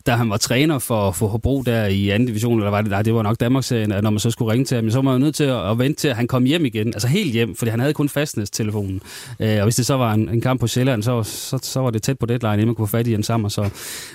[0.05, 3.01] da han var træner for, for Hobro der i anden division, eller var det, nej,
[3.01, 5.19] det var nok Danmarksserien, når man så skulle ringe til ham, så var man jo
[5.19, 7.71] nødt til at, at vente til, at han kom hjem igen, altså helt hjem, fordi
[7.71, 9.01] han havde kun fastnæstelefonen.
[9.39, 11.89] Øh, og hvis det så var en, en kamp på Sjælland, så, så, så var
[11.89, 13.49] det tæt på deadline, inden man kunne få fat i en sammen.
[13.49, 13.69] Så.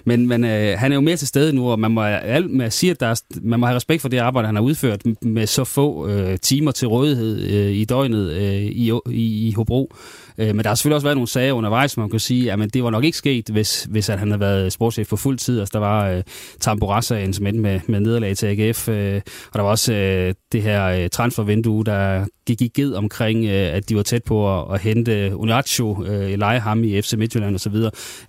[0.04, 2.66] Men, men øh, han er jo mere til stede nu, og man må, alt med
[2.66, 5.02] at sige, at der er, man må have respekt for det arbejde, han har udført
[5.22, 9.92] med så få øh, timer til rådighed øh, i døgnet øh, i, i, i Hobro.
[10.38, 12.84] Øh, men der har selvfølgelig også været nogle sager undervejs, man kan sige, at det
[12.84, 15.60] var nok ikke sket, hvis, hvis at han havde været sportschef på fuld tid.
[15.60, 16.22] Altså, der var øh,
[16.60, 19.20] Tamburassa, som endte med, med nederlag til AGF, øh,
[19.52, 23.74] og der var også øh, det her øh, transfervindue, der gik i ged omkring, øh,
[23.74, 27.54] at de var tæt på at, at hente Unacho, øh, lege ham i FC Midtjylland
[27.54, 27.74] osv.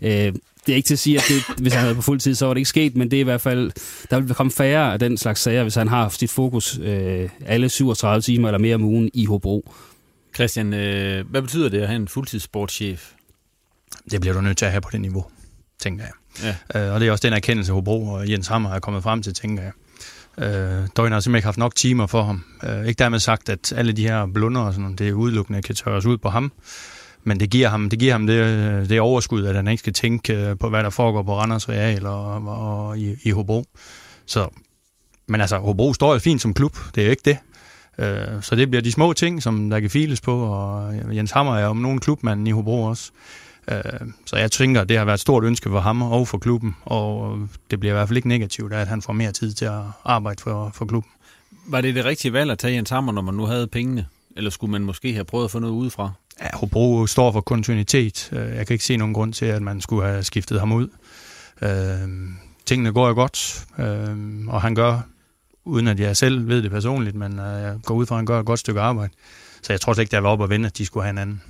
[0.02, 0.34] Øh,
[0.66, 2.46] det er ikke til at sige, at det, hvis han havde på fuld tid, så
[2.46, 3.72] var det ikke sket, men det er i hvert fald,
[4.10, 7.70] der vil komme færre af den slags sager, hvis han har sit fokus øh, alle
[7.70, 9.72] 37 timer eller mere om ugen i Hobro.
[10.36, 13.12] Christian, øh, hvad betyder det at have en fuldtidssportschef?
[14.12, 15.26] Det bliver du nødt til at have på det niveau,
[15.80, 16.14] tænker jeg.
[16.74, 16.86] Ja.
[16.88, 19.34] Øh, og det er også den erkendelse, Hobro og Jens Hammer er kommet frem til,
[19.34, 19.72] tænker jeg.
[20.38, 22.44] Øh, Døgn har simpelthen ikke haft nok timer for ham.
[22.64, 25.76] Øh, ikke dermed sagt, at alle de her blunder og sådan noget, det udelukkende kan
[25.76, 26.52] tørres ud på ham.
[27.24, 30.34] Men det giver ham det, giver ham det, det overskud, at han ikke skal tænke
[30.34, 33.66] øh, på, hvad der foregår på Randers Real og, og, og i, i Hobro.
[34.26, 34.50] Så,
[35.28, 37.38] men altså, Hobro står jo fint som klub, det er jo ikke det.
[37.98, 41.58] Øh, så det bliver de små ting, som der kan files på, og Jens Hammer
[41.58, 43.12] er om nogen klubmand i Hobro også.
[43.72, 43.84] Øh,
[44.26, 46.76] så jeg tænker, at det har været et stort ønske for ham og for klubben,
[46.86, 47.40] og
[47.72, 50.42] det bliver i hvert fald ikke negativt, at han får mere tid til at arbejde
[50.42, 51.12] for, for klubben.
[51.68, 54.06] Var det det rigtige valg at tage Jens Hammer, når man nu havde pengene?
[54.38, 56.12] Eller skulle man måske have prøvet at få noget udefra?
[56.42, 58.30] Ja, Hobro står for kontinuitet.
[58.32, 60.88] Øh, jeg kan ikke se nogen grund til, at man skulle have skiftet ham ud.
[61.62, 61.70] Øh,
[62.66, 65.02] tingene går jo godt, øh, og han gør,
[65.66, 68.26] uden at jeg selv ved det personligt, men øh, jeg går ud fra, at han
[68.26, 69.14] gør et godt stykke arbejde.
[69.62, 71.18] Så jeg tror slet ikke, der var op at vende, at de skulle have en
[71.18, 71.42] anden.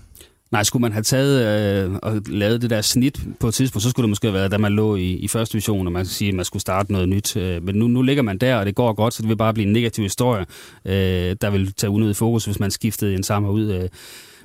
[0.51, 3.89] Nej, skulle man have taget øh, og lavet det der snit på et tidspunkt, så
[3.89, 6.09] skulle det måske have været, da man lå i, i første division, og man kan
[6.09, 7.37] sige, at man skulle starte noget nyt.
[7.37, 9.53] Øh, men nu, nu ligger man der, og det går godt, så det vil bare
[9.53, 10.45] blive en negativ historie,
[10.85, 13.89] øh, der vil tage unødig fokus, hvis man skiftede en sammen ud øh,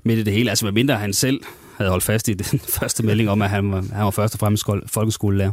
[0.02, 0.50] midt i det hele.
[0.50, 1.40] Altså medmindre han selv
[1.76, 4.40] havde holdt fast i den første melding om, at han var, han var først og
[4.40, 5.52] fremmest folkeskolelærer.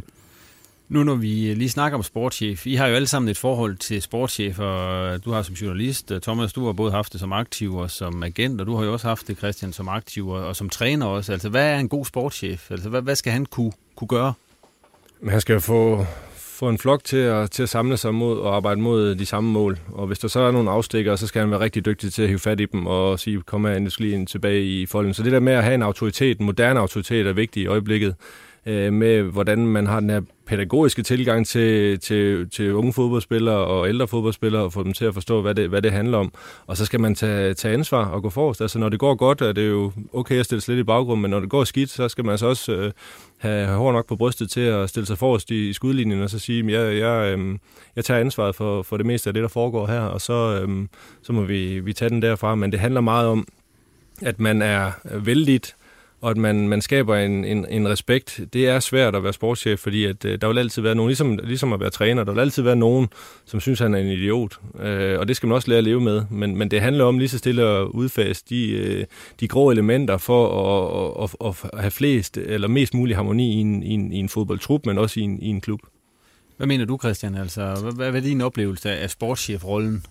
[0.88, 3.76] Nu når vi øh, lige snakker om sportschef, I har jo alle sammen et forhold
[3.76, 7.20] til sportschef, og øh, du har som journalist, øh, Thomas, du har både haft det
[7.20, 10.28] som aktiv og som agent, og du har jo også haft det, Christian, som aktiv
[10.28, 11.32] og, og som træner også.
[11.32, 12.70] Altså, hvad er en god sportschef?
[12.70, 14.32] Altså, hvad, hvad skal han kunne, kunne gøre?
[15.20, 18.38] Men han skal jo få, få en flok til at, til at samle sig mod
[18.38, 19.78] og arbejde mod de samme mål.
[19.92, 22.28] Og hvis der så er nogle afstikker, så skal han være rigtig dygtig til at
[22.28, 25.14] hive fat i dem og sige, kom her, lige tilbage i folden.
[25.14, 28.14] Så det der med at have en autoritet, en moderne autoritet, er vigtigt i øjeblikket
[28.66, 33.88] øh, med, hvordan man har den her pædagogiske tilgang til, til, til unge fodboldspillere og
[33.88, 36.32] ældre fodboldspillere og få dem til at forstå, hvad det, hvad det handler om.
[36.66, 38.60] Og så skal man tage, tage ansvar og gå forrest.
[38.60, 41.22] Altså, når det går godt, er det jo okay at stille sig lidt i baggrunden,
[41.22, 42.92] men når det går skidt, så skal man altså også øh,
[43.38, 46.38] have, have nok på brystet til at stille sig forrest i, i skudlinjen og så
[46.38, 47.58] sige, at jeg, jeg, øh,
[47.96, 50.86] jeg tager ansvaret for, for det meste af det, der foregår her, og så, øh,
[51.22, 52.54] så må vi, vi tage den derfra.
[52.54, 53.46] Men det handler meget om,
[54.22, 55.60] at man er vældig
[56.20, 58.40] og at man, man skaber en, en, en respekt.
[58.52, 61.38] Det er svært at være sportschef, fordi at, øh, der vil altid være nogen, ligesom,
[61.44, 63.08] ligesom at være træner, der vil altid være nogen,
[63.44, 64.58] som synes, han er en idiot.
[64.80, 66.22] Øh, og det skal man også lære at leve med.
[66.30, 69.04] Men, men det handler om lige så stille at udfase de, øh,
[69.40, 70.44] de grå elementer for
[71.18, 74.16] at, at, at, at have flest eller mest mulig harmoni i en, i en, i
[74.16, 75.80] en fodboldtrup, men også i en, i en klub.
[76.56, 77.34] Hvad mener du, Christian?
[77.34, 80.04] Altså, hvad, hvad er din oplevelse af sportschef-rollen?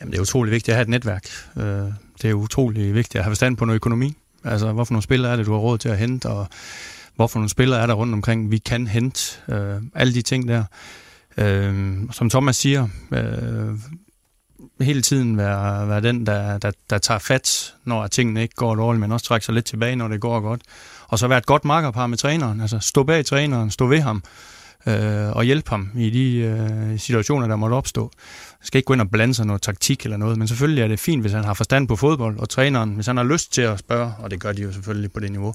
[0.00, 1.26] Jamen, det er utrolig vigtigt at have et netværk.
[1.56, 1.64] Øh,
[2.22, 4.16] det er utrolig vigtigt at have forstand på noget økonomi.
[4.44, 6.46] Altså, hvorfor nogle spillere er det, du har råd til at hente, og
[7.16, 9.20] hvorfor nogle spillere er der rundt omkring, vi kan hente.
[9.48, 10.64] Øh, alle de ting der.
[11.36, 13.78] Øh, som Thomas siger, øh,
[14.80, 19.00] hele tiden være, være den, der, der, der tager fat, når tingene ikke går dårligt,
[19.00, 20.60] men også trække sig lidt tilbage, når det går godt.
[21.08, 22.60] Og så være et godt makkerpar med træneren.
[22.60, 24.22] Altså stå bag træneren, stå ved ham
[24.86, 28.10] øh, og hjælpe ham i de øh, situationer, der måtte opstå.
[28.60, 30.88] Jeg skal ikke gå ind og blande sig noget taktik eller noget, men selvfølgelig er
[30.88, 33.62] det fint, hvis han har forstand på fodbold, og træneren, hvis han har lyst til
[33.62, 35.54] at spørge, og det gør de jo selvfølgelig på det niveau,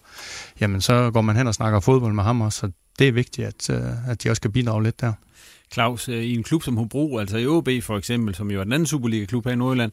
[0.62, 3.48] jamen så går man hen og snakker fodbold med ham også, så det er vigtigt,
[3.48, 5.14] at, øh, at de også kan bidrage lidt der.
[5.74, 8.64] Claus, øh, i en klub som Hobro, altså i OB for eksempel, som jo er
[8.64, 9.92] den anden Superliga-klub her i Nordjylland,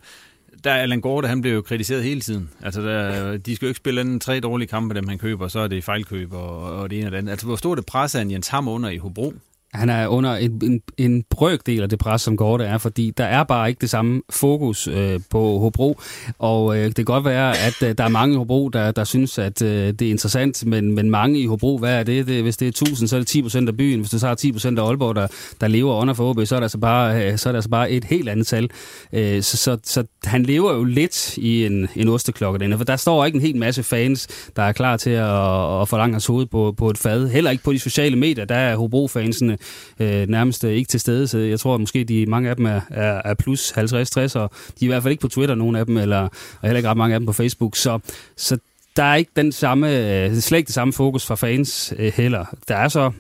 [0.65, 2.51] der er Allan Gorte, han blev jo kritiseret hele tiden.
[2.63, 5.61] Altså, der, de skal jo ikke spille anden tre dårlige kampe, dem han køber, så
[5.61, 7.31] er det fejlkøb og, og det ene og det andet.
[7.31, 9.33] Altså, hvor stort det pres er en Jens Hammer under i Hobro?
[9.75, 13.25] Han er under en, en, en brøkdel af det pres, som Gorte er, fordi der
[13.25, 16.01] er bare ikke det samme fokus øh, på Hobro,
[16.39, 19.05] og øh, det kan godt være, at øh, der er mange i Hobro, der, der
[19.05, 22.27] synes, at øh, det er interessant, men, men mange i Hobro, hvad er det?
[22.27, 22.43] det?
[22.43, 24.01] Hvis det er 1000, så er det 10 procent af byen.
[24.01, 25.27] Hvis du så har 10 procent af Aalborg, der,
[25.61, 27.71] der lever under for OB, så er det altså bare, øh, så er det altså
[27.71, 28.71] bare et helt andet tal.
[29.13, 32.97] Øh, så, så, så han lever jo lidt i en, en osteklokke derinde, for der
[32.97, 36.47] står ikke en helt masse fans, der er klar til at, at forlange hans hoved
[36.47, 37.29] på, på et fad.
[37.29, 39.56] Heller ikke på de sociale medier, der er Hobro-fansene
[40.01, 42.81] øh, nærmest øh, ikke til stede, så jeg tror måske, de mange af dem er,
[42.91, 44.51] er, er plus 50-60, og de er
[44.81, 46.31] i hvert fald ikke på Twitter, nogen af dem, eller, og
[46.63, 47.99] heller ikke ret mange af dem på Facebook, så,
[48.37, 48.59] så
[48.97, 52.45] der er ikke den samme, øh, slet ikke det samme fokus fra fans øh, heller.
[52.69, 53.11] Der er så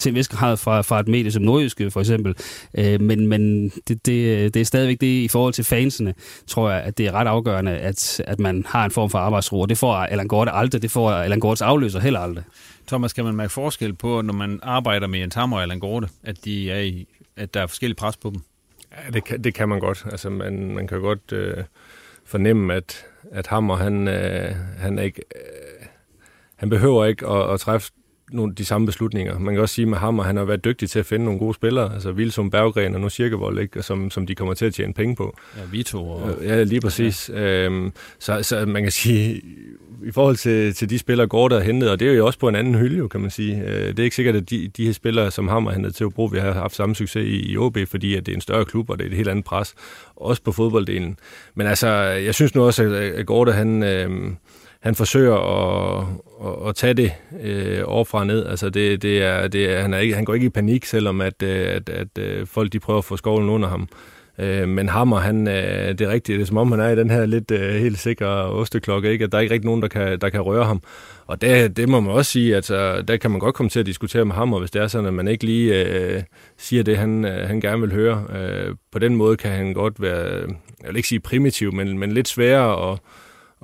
[0.00, 2.34] til en vis grad fra, fra et medie som Nordjyske for eksempel.
[2.78, 6.14] Øh, men men det, det, det er stadigvæk det i forhold til fansene,
[6.46, 9.60] tror jeg, at det er ret afgørende, at, at man har en form for arbejdsro.
[9.60, 12.44] Og det får Allan Gorte aldrig, det får Allan Gortes afløser heller aldrig.
[12.86, 16.08] Thomas, kan man mærke forskel på, når man arbejder med Jens Hammer og Allan Gorte,
[16.24, 18.40] at, de er i, at der er forskellige pres på dem?
[18.92, 20.06] Ja, det kan, det kan man godt.
[20.10, 21.64] Altså, man, man kan godt øh,
[22.24, 25.86] fornemme, at, at Hammer, han, øh, han, er ikke, øh,
[26.56, 27.92] han behøver ikke at, at træffe
[28.32, 29.38] nogle, de samme beslutninger.
[29.38, 31.54] Man kan også sige med Hammer, han har været dygtig til at finde nogle gode
[31.54, 33.82] spillere, altså Vilsum, Berggren og nu Cirkevold, ikke?
[33.82, 35.36] Som, som de kommer til at tjene penge på.
[35.56, 36.08] Ja, Vito.
[36.10, 36.36] Og...
[36.42, 37.30] Ja, lige præcis.
[37.34, 37.64] Ja.
[37.64, 39.42] Øhm, så, så man kan sige,
[40.04, 42.48] i forhold til, til de spillere, går der hentet, og det er jo også på
[42.48, 43.62] en anden hylde, kan man sige.
[43.66, 46.24] Øh, det er ikke sikkert, at de, de her spillere, som Hammer hentet til Hobro,
[46.24, 48.90] vi har haft samme succes i, i OB, fordi at det er en større klub,
[48.90, 49.74] og det er et helt andet pres,
[50.16, 51.18] også på fodbolddelen.
[51.54, 53.82] Men altså, jeg synes nu også, at Gorda, han...
[53.82, 54.10] Øh,
[54.80, 56.06] han forsøger at,
[56.44, 57.12] at, at tage det
[57.42, 58.46] øh, overfra og ned.
[58.46, 61.20] Altså det, det er, det er, han, er ikke, han går ikke i panik, selvom
[61.20, 63.88] at, øh, at, at, at folk de prøver at få skovlen under ham.
[64.38, 66.96] Øh, men Hammer, han, øh, det er rigtigt, det er som om han er i
[66.96, 69.24] den her lidt øh, helt sikre osteklokke, ikke?
[69.24, 70.82] at der er ikke rigtig nogen, der kan, der kan røre ham.
[71.26, 73.80] Og det, det må man også sige, at altså, der kan man godt komme til
[73.80, 76.22] at diskutere med Hammer, hvis det er sådan, at man ikke lige øh,
[76.58, 78.24] siger det, han, øh, han gerne vil høre.
[78.38, 80.26] Øh, på den måde kan han godt være,
[80.80, 82.98] jeg vil ikke sige primitiv, men, men lidt sværere at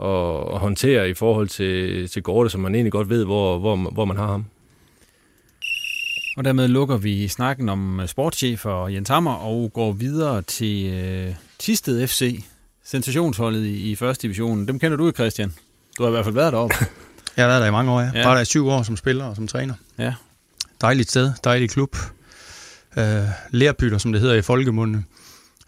[0.02, 3.76] at, at håndtere i forhold til, til Gorte, som man egentlig godt ved, hvor, hvor,
[3.76, 4.44] hvor man har ham.
[6.36, 11.34] Og dermed lukker vi snakken om sportschef og Jens Hammer og går videre til øh,
[11.58, 12.44] Tisted FC,
[12.84, 14.68] sensationsholdet i, i første division.
[14.68, 15.52] Dem kender du, Christian.
[15.98, 16.74] Du har i hvert fald været deroppe.
[17.36, 18.10] Jeg har været der i mange år, ja.
[18.14, 18.22] ja.
[18.22, 19.74] Bare der i syv år som spiller og som træner.
[19.98, 20.14] Ja.
[20.80, 21.96] Dejligt sted, dejlig klub.
[22.98, 23.04] Øh,
[23.50, 25.04] lærbytter, som det hedder i folkemunde.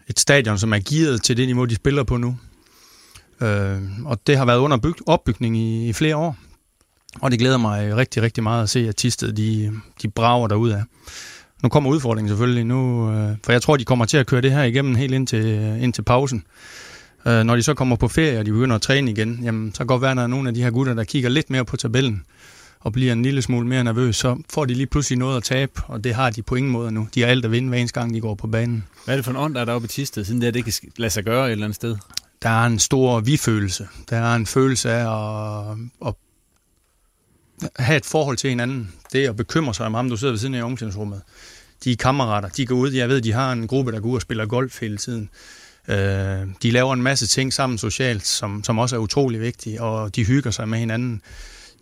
[0.07, 2.37] Et stadion, som er gearet til det niveau, de spiller på nu.
[3.41, 6.37] Øh, og det har været under byg- opbygning i, i flere år.
[7.21, 9.71] Og det glæder mig rigtig, rigtig meget at se, at Tisted de,
[10.01, 10.83] de brager derud af.
[11.63, 14.51] Nu kommer udfordringen selvfølgelig nu, øh, for jeg tror, de kommer til at køre det
[14.51, 15.45] her igennem helt ind til,
[15.81, 16.43] ind til pausen.
[17.25, 19.77] Øh, når de så kommer på ferie, og de begynder at træne igen, jamen, så
[19.77, 21.65] kan godt være, at der er nogle af de her gutter, der kigger lidt mere
[21.65, 22.23] på tabellen,
[22.79, 25.71] og bliver en lille smule mere nervøs, så får de lige pludselig noget at tabe,
[25.87, 27.07] og det har de på ingen måde nu.
[27.15, 28.83] De har alt at vinde hver eneste gang, de går på banen.
[29.05, 30.73] Hvad er det for en ånd, der er deroppe i Tisted, siden det, det kan
[30.97, 31.95] lade sig gøre et eller andet sted?
[32.41, 33.87] Der er en stor vi-følelse.
[34.09, 35.05] Der er en følelse af
[35.71, 35.77] at,
[36.07, 36.13] at
[37.75, 38.93] have et forhold til hinanden.
[39.13, 41.21] Det er at bekymre sig om ham, du sidder ved siden af i omklædningsrummet.
[41.83, 44.15] De er kammerater, de går ud, jeg ved, de har en gruppe, der går ud
[44.15, 45.29] og spiller golf hele tiden.
[45.87, 50.15] Øh, de laver en masse ting sammen socialt, som, som også er utrolig vigtige, og
[50.15, 51.21] de hygger sig med hinanden.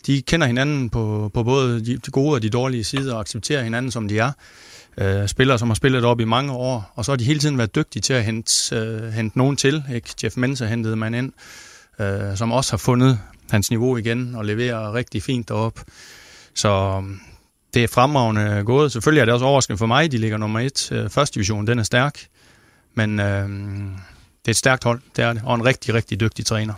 [0.05, 3.63] De kender hinanden på, på både de, de gode og de dårlige sider, og accepterer
[3.63, 4.31] hinanden, som de er
[4.97, 7.57] øh, spillere, som har spillet op i mange år, og så har de hele tiden
[7.57, 9.83] været dygtige til at hente, øh, hente nogen til.
[9.93, 10.09] Ikke?
[10.23, 11.33] Jeff Mensa hentede man ind,
[11.99, 13.19] øh, som også har fundet
[13.49, 15.79] hans niveau igen og leverer rigtig fint derop.
[16.53, 17.17] Så øh,
[17.73, 18.91] det er fremragende gået.
[18.91, 20.91] Selvfølgelig er det også overraskende for mig, de ligger nummer et.
[20.91, 22.27] Øh, første division, den er stærk,
[22.93, 23.49] men øh,
[24.45, 26.73] det er et stærkt hold, det er det, og en rigtig, rigtig dygtig træner.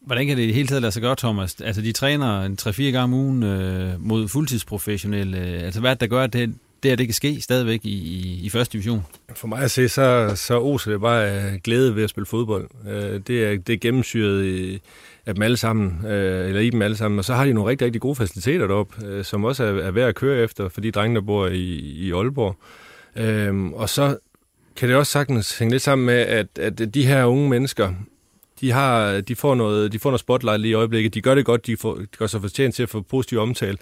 [0.00, 1.56] Hvordan kan det i hele taget lade sig gøre, Thomas?
[1.60, 5.38] Altså, de træner en 3-4 gange om ugen øh, mod fuldtidsprofessionelle.
[5.38, 7.90] Altså, hvad er det, der gør, at det, det, her det kan ske stadigvæk i,
[7.90, 9.06] i, i første division?
[9.34, 12.68] For mig at se, så, så oser det bare glæde ved at spille fodbold.
[12.88, 14.80] Øh, det er, det er gennemsyret i,
[15.26, 17.18] af dem alle sammen, øh, eller i dem alle sammen.
[17.18, 19.90] Og så har de nogle rigtig, rigtig gode faciliteter deroppe, øh, som også er, er
[19.90, 22.56] værd at køre efter for de drenge, der bor i, i Aalborg.
[23.16, 24.16] Øhm, og så
[24.76, 27.92] kan det også sagtens hænge lidt sammen med, at, at de her unge mennesker,
[28.60, 31.14] de, har, de, får noget, de får noget spotlight lige i øjeblikket.
[31.14, 33.78] De gør det godt, de, får, de gør sig fortjent til at få positiv omtale.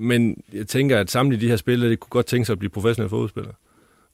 [0.00, 2.70] Men jeg tænker, at samtlige de her spillere, de kunne godt tænke sig at blive
[2.70, 3.54] professionelle fodboldspillere.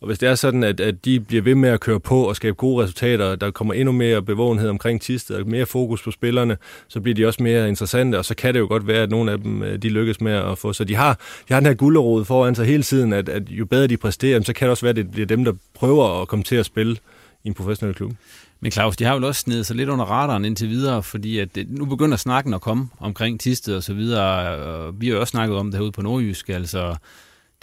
[0.01, 2.37] Og hvis det er sådan, at, at de bliver ved med at køre på og
[2.37, 6.57] skabe gode resultater, der kommer endnu mere bevågenhed omkring Tisted og mere fokus på spillerne,
[6.89, 9.33] så bliver de også mere interessante, og så kan det jo godt være, at nogle
[9.33, 10.73] af dem øh, de lykkes med at få.
[10.73, 11.15] Så de har,
[11.49, 14.43] de har den her gulderod foran sig hele tiden, at, at jo bedre de præsterer,
[14.43, 16.67] så kan det også være, at det bliver dem, der prøver at komme til at
[16.67, 16.97] spille
[17.45, 18.13] i en professionel klub.
[18.61, 21.55] Men Claus, de har jo også snedet sig lidt under radaren indtil videre, fordi at
[21.55, 24.57] det, nu begynder snakken at komme omkring Tisted og så videre.
[24.57, 26.97] Og vi har jo også snakket om det herude på Nordjysk, altså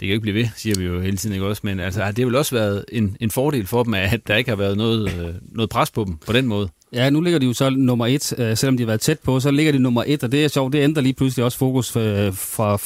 [0.00, 1.60] kan jo ikke blive ved, siger vi jo hele tiden, ikke også?
[1.64, 4.50] Men altså, det har vel også været en, en fordel for dem, at der ikke
[4.50, 6.68] har været noget, øh, noget pres på dem på den måde.
[6.94, 9.40] Ja, nu ligger de jo så nummer et, øh, selvom de har været tæt på,
[9.40, 11.96] så ligger de nummer et, og det er sjovt, det ændrer lige pludselig også fokus
[11.96, 12.78] øh, fra,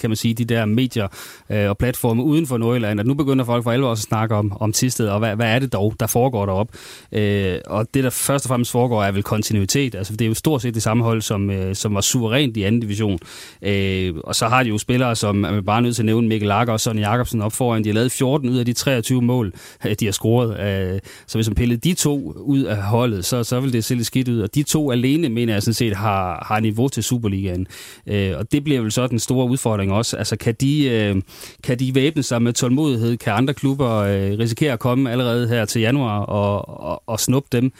[0.00, 1.08] kan man sige, de der medier
[1.50, 4.34] øh, og platforme uden for Nordjylland, at nu begynder folk for alvor også at snakke
[4.34, 6.68] om, om Tisted, og hvad, hvad er det dog, der foregår derop?
[7.12, 10.34] Øh, og det, der først og fremmest foregår, er vel kontinuitet, altså det er jo
[10.34, 13.18] stort set det samme hold, som, øh, som var suverænt i anden division.
[13.62, 16.48] Øh, og så har de jo spillere, som man bare nødt til at nævne Mikkel
[16.48, 17.84] Lager og Sonny Jacobsen op foran.
[17.84, 19.52] De har lavet 14 ud af de 23 mål,
[19.86, 20.60] øh, de har scoret.
[20.60, 23.84] Øh, så hvis man pillede de to ud af holdet, så så, så vil det
[23.84, 24.40] se lidt skidt ud.
[24.40, 27.66] Og de to alene, mener jeg sådan set, har, har niveau til Superligaen.
[28.06, 30.16] Øh, og det bliver vel så den store udfordring også.
[30.16, 31.22] Altså, kan de, øh,
[31.62, 33.16] kan de væbne sig med tålmodighed?
[33.16, 37.48] Kan andre klubber øh, risikere at komme allerede her til januar og, og, og snuppe
[37.52, 37.72] dem?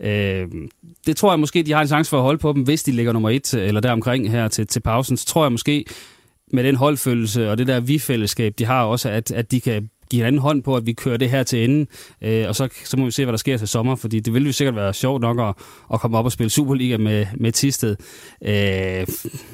[0.00, 0.46] Øh,
[1.06, 2.92] det tror jeg måske, de har en chance for at holde på dem, hvis de
[2.92, 5.16] ligger nummer et eller deromkring her til, til pausen.
[5.16, 5.84] Så tror jeg måske,
[6.52, 10.24] med den holdfølelse og det der vi-fællesskab, de har også, at, at de kan give
[10.24, 11.88] anden hånd på, at vi kører det her til enden,
[12.22, 14.46] øh, og så, så må vi se, hvad der sker til sommer, fordi det ville
[14.46, 15.54] jo sikkert være sjovt nok at,
[15.92, 17.96] at komme op og spille Superliga med, med Tisted.
[18.44, 19.06] Øh,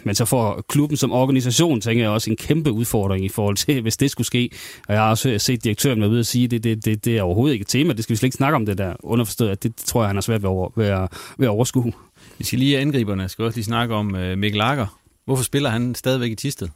[0.05, 3.83] men så får klubben som organisation, tænker jeg også, en kæmpe udfordring i forhold til,
[3.83, 4.51] hvis det skulle ske.
[4.89, 7.19] Og jeg har også set direktøren være ude og sige, at det, det, det, det
[7.19, 9.51] er overhovedet ikke et tema, det skal vi slet ikke snakke om det der underforstået,
[9.51, 11.93] at det, det tror jeg, han har svært ved, over, ved, at, ved at overskue.
[12.39, 13.23] Vi skal lige angriberne.
[13.23, 14.87] Jeg skal også lige snakke om øh, Mikkel Lager.
[15.25, 16.69] Hvorfor spiller han stadigvæk i Tisted?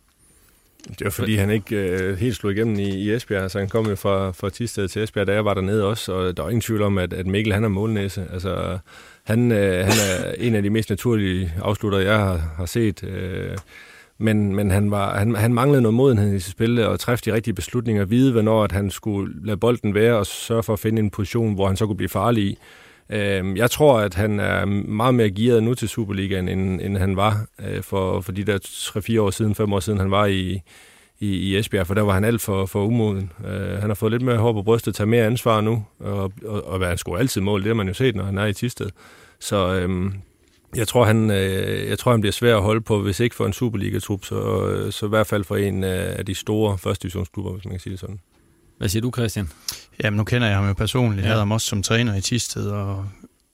[0.84, 3.42] Det var fordi, han ikke øh, helt slog igennem i, i Esbjerg.
[3.42, 6.36] Altså, han kom jo fra, fra Tisted til Esbjerg, da jeg var dernede også, og
[6.36, 8.26] der var ingen tvivl om, at, at Mikkel han er målnæse.
[8.32, 8.78] Altså,
[9.24, 13.04] han, øh, han er en af de mest naturlige afslutter, jeg har, har set.
[13.04, 13.56] Øh,
[14.18, 17.34] men, men han, var, han, han manglede noget modenhed i sit spil, og træffe de
[17.34, 20.98] rigtige beslutninger, vide, hvornår at han skulle lade bolden være, og sørge for at finde
[21.02, 22.58] en position, hvor han så kunne blive farlig i.
[23.10, 27.16] Øh, jeg tror, at han er meget mere gearet nu til Superligaen, end, end han
[27.16, 30.60] var øh, for, for de der 3-4 år siden, 5 år siden, han var i,
[31.20, 33.32] i, i Esbjerg, for der var han alt for, for umoden.
[33.46, 36.64] Øh, han har fået lidt mere hår på brystet, tager mere ansvar nu, og, og,
[36.64, 38.90] og han scorer altid mål, det har man jo set, når han er i Tisted.
[39.40, 40.12] Så øh,
[40.76, 43.46] jeg tror, han, øh, jeg tror, han bliver svær at holde på, hvis ikke for
[43.46, 47.52] en Superliga-trup, så, øh, så i hvert fald for en af de store første divisionsklubber,
[47.52, 48.20] hvis man kan sige det sådan.
[48.78, 49.48] Hvad siger du, Christian?
[50.04, 51.20] Jamen, nu kender jeg ham jo personligt.
[51.20, 51.22] Ja.
[51.22, 53.06] Jeg havde ham også som træner i Tisted, og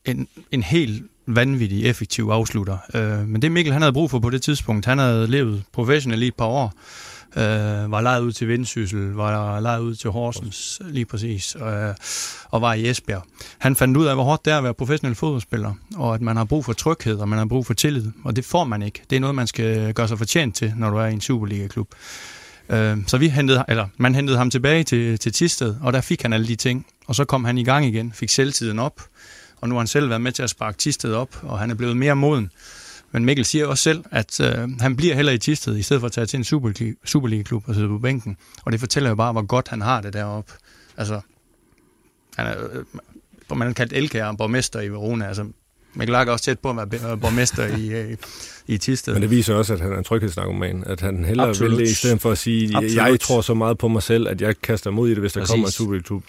[0.05, 2.78] en, en helt vanvittig effektiv afslutter.
[2.95, 6.22] Øh, men det Mikkel han havde brug for på det tidspunkt, han havde levet professionelt
[6.22, 6.72] i et par år,
[7.36, 11.95] øh, var lejet ud til Vendsyssel, var lejet ud til Horsens, lige præcis, øh,
[12.51, 13.22] og var i Esbjerg.
[13.59, 16.36] Han fandt ud af, hvor hårdt det er at være professionel fodboldspiller, og at man
[16.36, 19.03] har brug for tryghed, og man har brug for tillid, og det får man ikke.
[19.11, 21.88] Det er noget, man skal gøre sig fortjent til, når du er i en Superliga-klub.
[22.68, 26.22] Øh, så vi hentede, eller man hentede ham tilbage til, til Tisted, og der fik
[26.22, 26.86] han alle de ting.
[27.06, 29.00] Og så kom han i gang igen, fik selvtiden op,
[29.60, 31.74] og nu har han selv været med til at sparke Tisted op, og han er
[31.74, 32.50] blevet mere moden.
[33.12, 36.06] Men Mikkel siger også selv, at øh, han bliver heller i Tisted, i stedet for
[36.06, 36.44] at tage til en
[37.04, 38.36] Superliga-klub og sidde på bænken.
[38.64, 40.52] Og det fortæller jo bare, hvor godt han har det deroppe.
[40.96, 41.20] Altså,
[42.36, 42.84] han er, øh,
[43.56, 45.26] man har kaldt Elkær borgmester i Verona.
[45.26, 45.46] Altså,
[45.95, 48.16] Mikkel Lager også tæt på at være borgmester i, øh,
[48.66, 49.12] i Tisted.
[49.12, 50.84] Men det viser også, at han er en tryghedsnarkoman.
[50.86, 51.70] At han hellere Absolut.
[51.70, 52.97] vil det, i stedet for at sige, Absolut.
[52.97, 55.40] jeg tror så meget på mig selv, at jeg kaster mod i det, hvis der
[55.40, 55.51] Præcis.
[55.51, 56.24] kommer en Superliga-klub.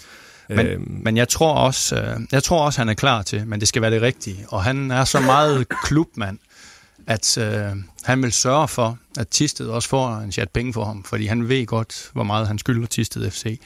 [0.50, 1.00] Men, øhm.
[1.04, 3.82] men jeg tror også, øh, jeg tror også, han er klar til, men det skal
[3.82, 4.46] være det rigtige.
[4.50, 6.38] Og han er så meget klubmand,
[7.08, 7.72] at øh,
[8.04, 11.50] han vil sørge for, at Tisted også får en chat penge for ham, fordi han
[11.50, 13.60] ved godt, hvor meget han skylder Tisted FC.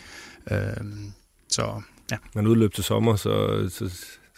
[0.51, 0.57] Øh,
[1.49, 1.81] så
[2.11, 2.17] ja.
[2.35, 3.89] Man udløb til sommer, så, så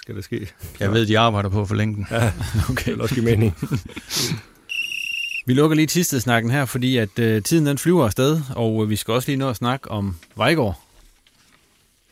[0.02, 0.48] skal det ske.
[0.80, 2.08] Jeg ved, de arbejder på for længe.
[2.12, 2.32] Ja,
[2.70, 2.86] okay.
[2.86, 3.58] det vil også give mening.
[5.48, 8.96] Vi lukker lige Tisted-snakken her, fordi at øh, tiden den flyver afsted, og øh, vi
[8.96, 10.80] skal også lige nå at snakke om Vejgaard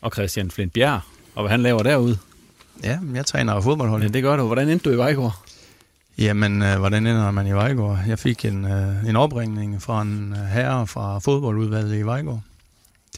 [0.02, 1.02] og Christian Flint Bjerg,
[1.36, 2.18] og hvad han laver derude.
[2.84, 4.02] Ja, jeg træner fodboldhold.
[4.02, 4.46] Ja, det gør du.
[4.46, 5.46] Hvordan endte du i Vejgaard?
[6.18, 8.00] Jamen, øh, hvordan ender man i Vejgaard?
[8.08, 12.42] Jeg fik en, øh, en opringning fra en øh, herre fra fodboldudvalget i Vejgaard.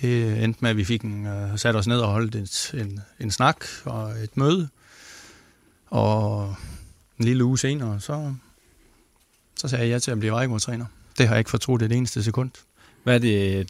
[0.02, 3.00] Det endte med, at vi fik en, øh, sat os ned og holdt et, en,
[3.20, 4.70] en snak og et møde.
[5.88, 6.56] Og
[7.20, 8.34] en lille uge senere, så,
[9.56, 10.86] så sagde jeg ja til at blive Vejgaard-træner.
[11.18, 12.52] Det har jeg ikke fortrudt et eneste sekund.
[13.04, 13.70] Hvad er det,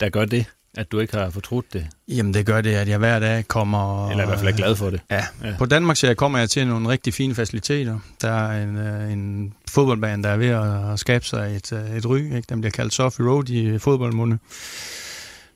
[0.00, 0.46] der gør det?
[0.76, 1.86] At du ikke har fortrudt det?
[2.08, 4.10] Jamen det gør det, at jeg hver dag kommer...
[4.10, 5.00] Eller i hvert fald er glad for det.
[5.10, 5.24] Ja.
[5.44, 5.54] ja.
[5.58, 7.98] På Danmark så kommer jeg til nogle rigtig fine faciliteter.
[8.20, 10.48] Der er en, øh, en fodboldbane, der er ved
[10.92, 12.18] at skabe sig et, øh, et ry.
[12.18, 12.42] Ikke?
[12.48, 14.38] Den bliver kaldt Sophie Road i fodboldmunde.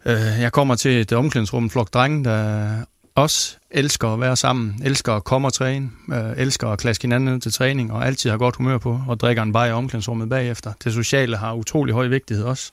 [0.06, 2.68] Øh, jeg kommer til et omklædningsrum, en flok drenge, der
[3.14, 7.40] også elsker at være sammen, elsker at komme og træne, øh, elsker at klaske hinanden
[7.40, 10.72] til træning, og altid har godt humør på, og drikker en bajer i omklædningsrummet bagefter.
[10.84, 12.70] Det sociale har utrolig høj vigtighed også.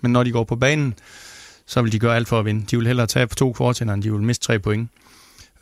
[0.00, 0.94] Men når de går på banen,
[1.66, 2.66] så vil de gøre alt for at vinde.
[2.70, 4.90] De vil hellere tage på to kvartænder, end de vil miste tre point.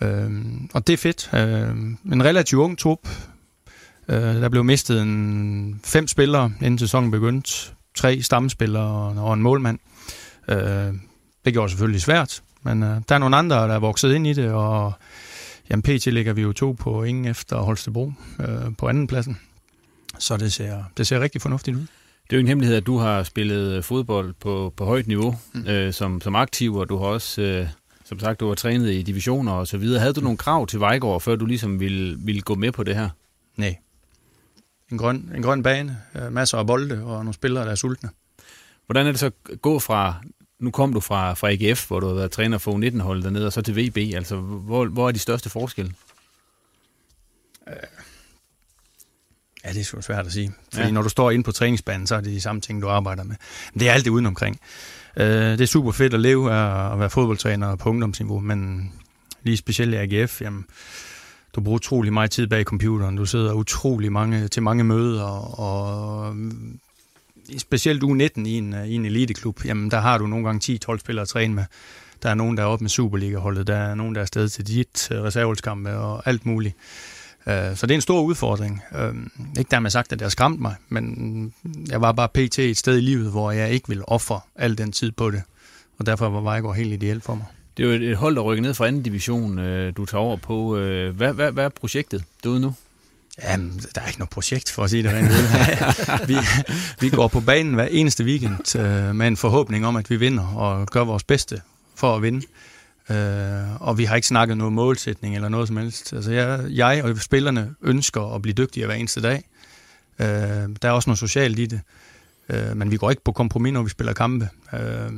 [0.01, 0.31] Øh,
[0.75, 1.31] og det er fedt.
[1.35, 1.69] Øh,
[2.13, 3.09] en relativt ung trup.
[4.09, 7.53] Øh, der blev mistet en fem spillere, inden sæsonen begyndte.
[7.95, 9.79] Tre stamspillere og en målmand.
[10.49, 10.95] Øh,
[11.45, 14.32] det gjorde selvfølgelig svært, men øh, der er nogle andre, der er vokset ind i
[14.32, 14.93] det, og
[15.70, 19.38] jamen, PT ligger vi jo to på ingen efter Holstebro øh, på anden pladsen.
[20.18, 21.86] Så det ser, det ser rigtig fornuftigt ud.
[22.30, 25.66] Det er jo en hemmelighed, at du har spillet fodbold på, på højt niveau mm.
[25.66, 27.68] øh, som, som aktiv, og du har også, øh,
[28.05, 30.01] som sagt, du har trænet i divisioner og så videre.
[30.01, 32.97] Havde du nogle krav til Vejgaard, før du ligesom ville, ville gå med på det
[32.97, 33.09] her?
[33.57, 33.76] Nej.
[34.93, 38.09] En grøn, en grøn bane, øh, masser af bolde og nogle spillere, der er sultne.
[38.91, 39.30] Hvordan er det så
[39.62, 40.14] gå fra,
[40.59, 43.53] nu kom du fra, fra AGF, hvor du har været træner for U19-holdet dernede, og
[43.53, 43.97] så til VB.
[43.97, 45.93] Altså, hvor, hvor er de største forskelle?
[49.64, 50.53] Ja, det er sgu svært at sige.
[50.72, 50.91] Fordi ja.
[50.93, 53.36] når du står inde på træningsbanen, så er det de samme ting, du arbejder med.
[53.72, 54.61] Men det er alt det udenomkring.
[55.16, 58.93] Øh, det er super fedt at leve af at være fodboldtræner på ungdomsniveau, men
[59.43, 60.66] lige specielt i AGF, jamen,
[61.57, 63.16] du bruger utrolig meget tid bag computeren.
[63.16, 66.36] Du sidder utrolig mange, til mange møder, og
[67.59, 70.79] specielt u 19 i en, øh, i en eliteklub, jamen der har du nogle gange
[70.91, 71.65] 10-12 spillere at træne med.
[72.23, 74.67] Der er nogen, der er oppe med Superliga-holdet, der er nogen, der er afsted til
[74.67, 76.75] dit øh, reserveholdskampe og alt muligt.
[77.47, 78.83] Øh, så det er en stor udfordring.
[78.99, 79.15] Øh,
[79.59, 81.55] ikke dermed sagt, at det har skræmt mig, men
[81.89, 82.59] jeg var bare pt.
[82.59, 85.43] et sted i livet, hvor jeg ikke ville ofre al den tid på det.
[85.99, 87.47] Og derfor var Vejgaard helt ideelt for mig.
[87.77, 89.57] Det er jo et hold, der rykker ned fra anden division,
[89.93, 90.77] du tager over på.
[90.77, 92.75] Hvad, hvad, hvad er projektet derude nu?
[93.43, 96.36] Jamen, der er ikke noget projekt, for at sige det rent vi,
[97.01, 100.47] vi går på banen hver eneste weekend øh, med en forhåbning om, at vi vinder
[100.47, 101.61] og gør vores bedste
[101.95, 102.47] for at vinde.
[103.11, 106.12] Øh, og vi har ikke snakket noget målsætning eller noget som helst.
[106.12, 109.45] Altså jeg, jeg og spillerne ønsker at blive dygtigere hver eneste dag.
[110.18, 110.26] Øh,
[110.82, 111.80] der er også noget socialt i det.
[112.49, 114.49] Øh, men vi går ikke på kompromis, når vi spiller kampe.
[114.72, 115.12] Øh,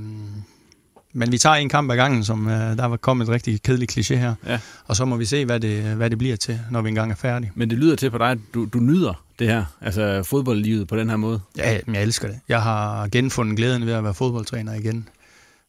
[1.12, 3.98] men vi tager en kamp ad gangen, som uh, der var kommet et rigtig kedeligt
[3.98, 4.34] kliché her.
[4.46, 4.58] Ja.
[4.86, 7.16] Og så må vi se, hvad det, hvad det bliver til, når vi engang er
[7.16, 7.52] færdige.
[7.54, 10.96] Men det lyder til på dig, at du, du nyder det her, altså fodboldlivet på
[10.96, 11.40] den her måde.
[11.56, 12.38] Ja, jeg elsker det.
[12.48, 15.08] Jeg har genfundet glæden ved at være fodboldtræner igen.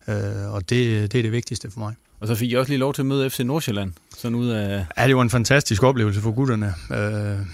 [0.08, 0.14] Uh,
[0.54, 1.94] og det, det er det vigtigste for mig.
[2.20, 4.86] Og så fik jeg også lige lov til at møde FC Nordsjælland, sådan ud af...
[4.98, 6.74] Ja, det var en fantastisk oplevelse for gutterne.
[6.90, 7.48] Uh,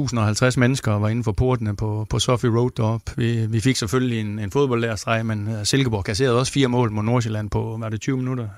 [0.00, 3.12] 1050 mennesker var inden for portene på, på Sophie Road deroppe.
[3.16, 7.02] Vi, vi fik selvfølgelig en, en fodboldlærerstreg, men øh, Silkeborg kasserede også fire mål mod
[7.02, 8.48] Nordsjælland på, var det 20 minutter?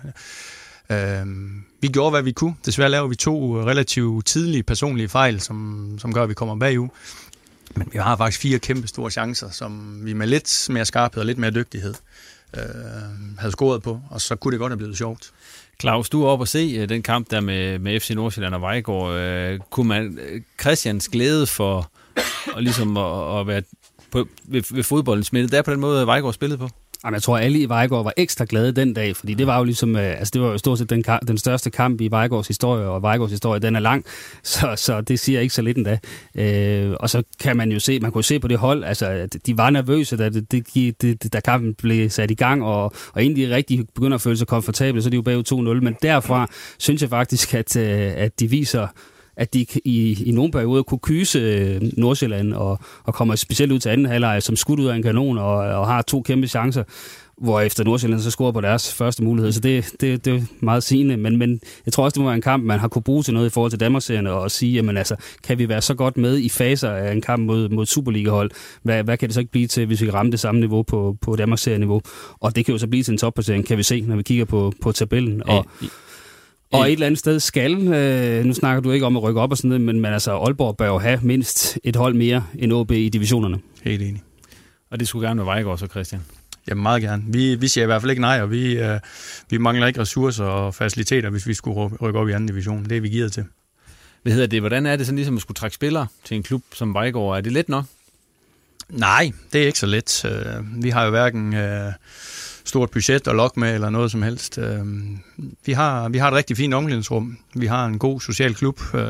[0.91, 1.27] Øh,
[1.81, 2.55] vi gjorde, hvad vi kunne.
[2.67, 6.57] Desværre lavede vi to øh, relativt tidlige personlige fejl, som, som gør, at vi kommer
[6.57, 6.89] bagud.
[7.77, 11.27] Men vi har faktisk fire kæmpe store chancer, som vi med lidt mere skarphed og
[11.27, 11.95] lidt mere dygtighed
[12.57, 12.63] øh,
[13.39, 15.31] havde scoret på, og så kunne det godt have blevet sjovt.
[15.85, 18.61] Claus, du er oppe og se øh, den kamp der med, med FC Nordsjælland og
[18.61, 19.15] Vejgaard.
[19.15, 21.91] Øh, kunne man, øh, Christians glæde for
[22.55, 23.63] og ligesom at, at være
[24.11, 26.69] på, ved, ved fodbolden smittet, det er på den måde, Vejgaard spillede på?
[27.05, 29.59] Jamen, jeg tror, at alle i Vejgaard var ekstra glade den dag, fordi det var
[29.59, 32.49] jo ligesom, øh, altså det var jo stort set den, den største kamp i Vejgaards
[32.49, 34.05] historie, og Vejgaards historie, den er lang,
[34.43, 35.99] så, så det siger ikke så lidt endda.
[36.35, 39.59] Øh, og så kan man jo se, man kunne se på det hold, altså de
[39.59, 43.51] var nervøse, da, det, det, det, da kampen blev sat i gang, og, og egentlig
[43.51, 46.49] rigtig begynder at føle sig komfortable, så er de jo bagud 2-0, men derfra
[46.79, 48.87] synes jeg faktisk, at, øh, at de viser
[49.37, 53.79] at de i, i nogle perioder kunne kyse øh, Nordsjælland og, og kommer specielt ud
[53.79, 56.83] til anden halvleg som skudt ud af en kanon og, og har to kæmpe chancer
[57.39, 59.53] hvor efter Nordsjælland så scorer på deres første mulighed.
[59.53, 61.17] Så det, det, det er meget sigende.
[61.17, 63.35] Men, men jeg tror også, det må være en kamp, man har kunne bruge til
[63.35, 66.39] noget i forhold til Danmarksserien og sige, jamen altså, kan vi være så godt med
[66.39, 68.51] i faser af en kamp mod, mod Superliga-hold?
[68.83, 70.83] Hvad, hvad kan det så ikke blive til, hvis vi kan ramme det samme niveau
[70.83, 72.01] på, på Danmarksserien-niveau?
[72.41, 74.45] Og det kan jo så blive til en topplacering, kan vi se, når vi kigger
[74.45, 75.43] på, på tabellen.
[75.49, 75.67] Og,
[76.73, 79.51] og et eller andet sted skal, øh, nu snakker du ikke om at rykke op
[79.51, 82.73] og sådan noget, men, men altså Aalborg bør jo have mindst et hold mere end
[82.73, 83.59] OB i divisionerne.
[83.83, 84.23] Helt enig.
[84.91, 86.23] Og det skulle gerne være Vejgaard så, Christian?
[86.69, 87.23] Ja, meget gerne.
[87.27, 89.01] Vi, vi siger i hvert fald ikke nej, og vi, øh,
[89.51, 92.85] vi mangler ikke ressourcer og faciliteter, hvis vi skulle rykke op i anden division.
[92.85, 93.45] Det er vi givet til.
[94.23, 94.61] Hvad hedder det?
[94.61, 97.37] Hvordan er det sådan ligesom at skulle trække spillere til en klub som Vejgaard?
[97.37, 97.85] Er det let nok?
[98.89, 100.25] Nej, det er ikke så let.
[100.25, 101.55] Øh, vi har jo hverken...
[101.55, 101.93] Øh,
[102.75, 104.59] stort budget at lokke med, eller noget som helst.
[104.59, 104.87] Øh,
[105.67, 107.39] vi, har, vi har et rigtig fint omklædningsrum.
[107.55, 109.01] Vi har en god social klub, øh,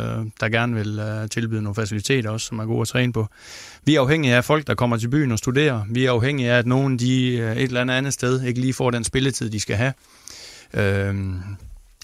[0.41, 3.27] der gerne vil øh, tilbyde nogle faciliteter også, som er gode at træne på.
[3.85, 5.85] Vi er afhængige af folk, der kommer til byen og studerer.
[5.91, 8.91] Vi er afhængige af, at nogen de et eller andet andet sted ikke lige får
[8.91, 9.93] den spilletid, de skal have.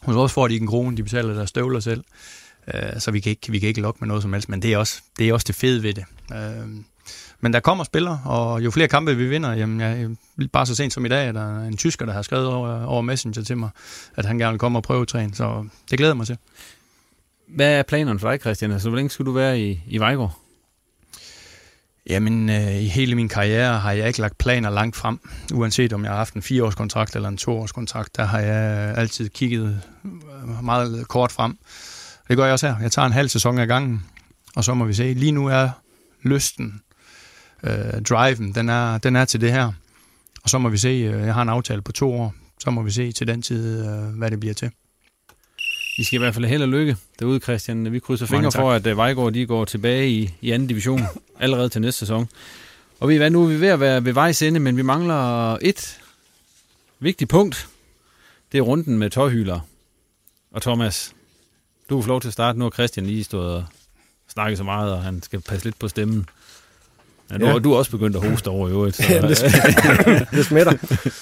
[0.03, 2.05] hos os får de ikke en krone, de betaler deres støvler selv.
[2.99, 4.79] så vi kan, ikke, vi kan ikke lokke med noget som helst, men det er
[4.79, 6.05] også det, er også det fede ved det.
[7.41, 10.09] Men der kommer spillere, og jo flere kampe vi vinder, jamen jeg,
[10.53, 13.03] bare så sent som i dag, er der en tysker, der har skrevet over, over
[13.03, 13.71] Messenger til mig,
[14.17, 16.39] at han gerne vil komme og prøve træne, så det glæder mig til.
[17.49, 18.73] Hvad er planerne for dig, Christian?
[18.73, 20.39] Altså, hvor længe skal du være i, i Vejgaard?
[22.07, 25.21] Jamen, øh, i hele min karriere har jeg ikke lagt planer langt frem.
[25.55, 29.83] Uanset om jeg har haft en fireårskontrakt eller en toårskontrakt, der har jeg altid kigget
[30.63, 31.59] meget kort frem.
[32.29, 32.77] Det gør jeg også her.
[32.83, 34.07] Jeg tager en halv sæson ad gangen,
[34.57, 35.15] og så må vi se.
[35.15, 35.69] Lige nu er
[36.23, 36.81] lysten
[37.63, 39.73] øh, driven, den er, den er til det her.
[40.43, 42.83] Og så må vi se, øh, jeg har en aftale på to år, så må
[42.83, 44.71] vi se til den tid, øh, hvad det bliver til.
[45.99, 47.93] I skal i hvert fald held og lykke derude, Christian.
[47.93, 51.03] Vi krydser fingre for, at øh, Vejgaard de går tilbage i, i anden division
[51.41, 52.29] allerede til næste sæson.
[53.01, 55.53] Og vi, hvad, nu er vi ved at være ved vejs ende, men vi mangler
[55.63, 56.01] et
[57.01, 57.69] vigtigt punkt.
[58.53, 59.61] Det er runden med tøjhylere.
[60.53, 61.15] Og Thomas,
[61.91, 62.59] du er lov til at starte.
[62.59, 63.65] Nu har Christian lige stået og
[64.29, 66.29] snakket så meget, og han skal passe lidt på stemmen.
[67.31, 67.59] Ja, nu, ja.
[67.59, 68.97] Du er også begyndt at hoste over i øvrigt.
[68.97, 70.73] Så, ja, det, det smitter.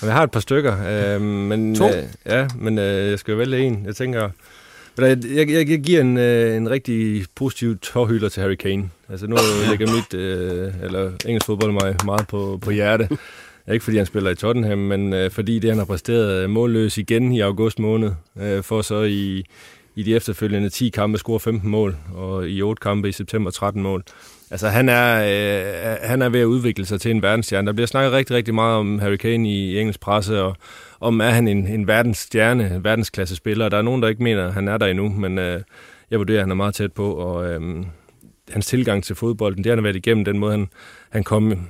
[0.03, 0.77] Jeg har et par stykker.
[1.15, 1.89] Øh, men, to?
[1.89, 1.95] Øh,
[2.27, 3.83] ja, men øh, jeg skal jo vælge en.
[3.87, 4.31] Jeg tænker,
[4.99, 8.91] Jeg, jeg, jeg giver en, øh, en rigtig positiv tårhylder til Harry Kane.
[9.11, 9.37] Altså nu
[9.71, 13.09] lægger mit, øh, eller engelsk fodbold mig meget på, på hjerte.
[13.73, 17.33] Ikke fordi han spiller i Tottenham, men øh, fordi det han har præsteret målløs igen
[17.33, 19.45] i august måned, øh, for så i,
[19.97, 23.83] i de efterfølgende 10 kampe score 15 mål, og i 8 kampe i september 13
[23.83, 24.03] mål.
[24.51, 27.67] Altså han er, øh, han er ved at udvikle sig til en verdensstjerne.
[27.67, 30.57] Der bliver snakket rigtig, rigtig meget om Harry Kane i, engelsk presse, og
[31.01, 33.69] om er han en, en verdensstjerne, en verdensklasse spiller.
[33.69, 35.61] Der er nogen, der ikke mener, at han er der endnu, men øh,
[36.11, 37.85] jeg vurderer, at han er meget tæt på, og øh,
[38.51, 40.69] hans tilgang til fodbolden, det han har været igennem, den måde han,
[41.11, 41.69] han kom,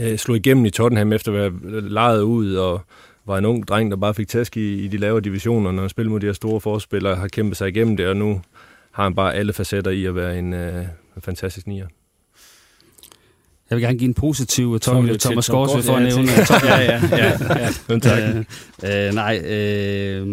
[0.00, 2.80] øh, slog igennem i Tottenham efter at være lejet ud, og
[3.26, 5.88] var en ung dreng, der bare fik tæsk i, i de lavere divisioner, når han
[5.88, 8.42] spillede mod de her store forspillere, har kæmpet sig igennem det, og nu
[8.92, 10.84] har han bare alle facetter i at være en, øh,
[11.22, 11.88] fantastisk nier.
[13.70, 16.28] Jeg vil gerne give en positiv Tommy, Tommy Thomas Gårdsø for at nævne.
[16.64, 17.32] ja, ja, ja,
[17.88, 17.98] ja.
[17.98, 18.18] tak.
[18.84, 20.26] Øh, øh, nej, øh,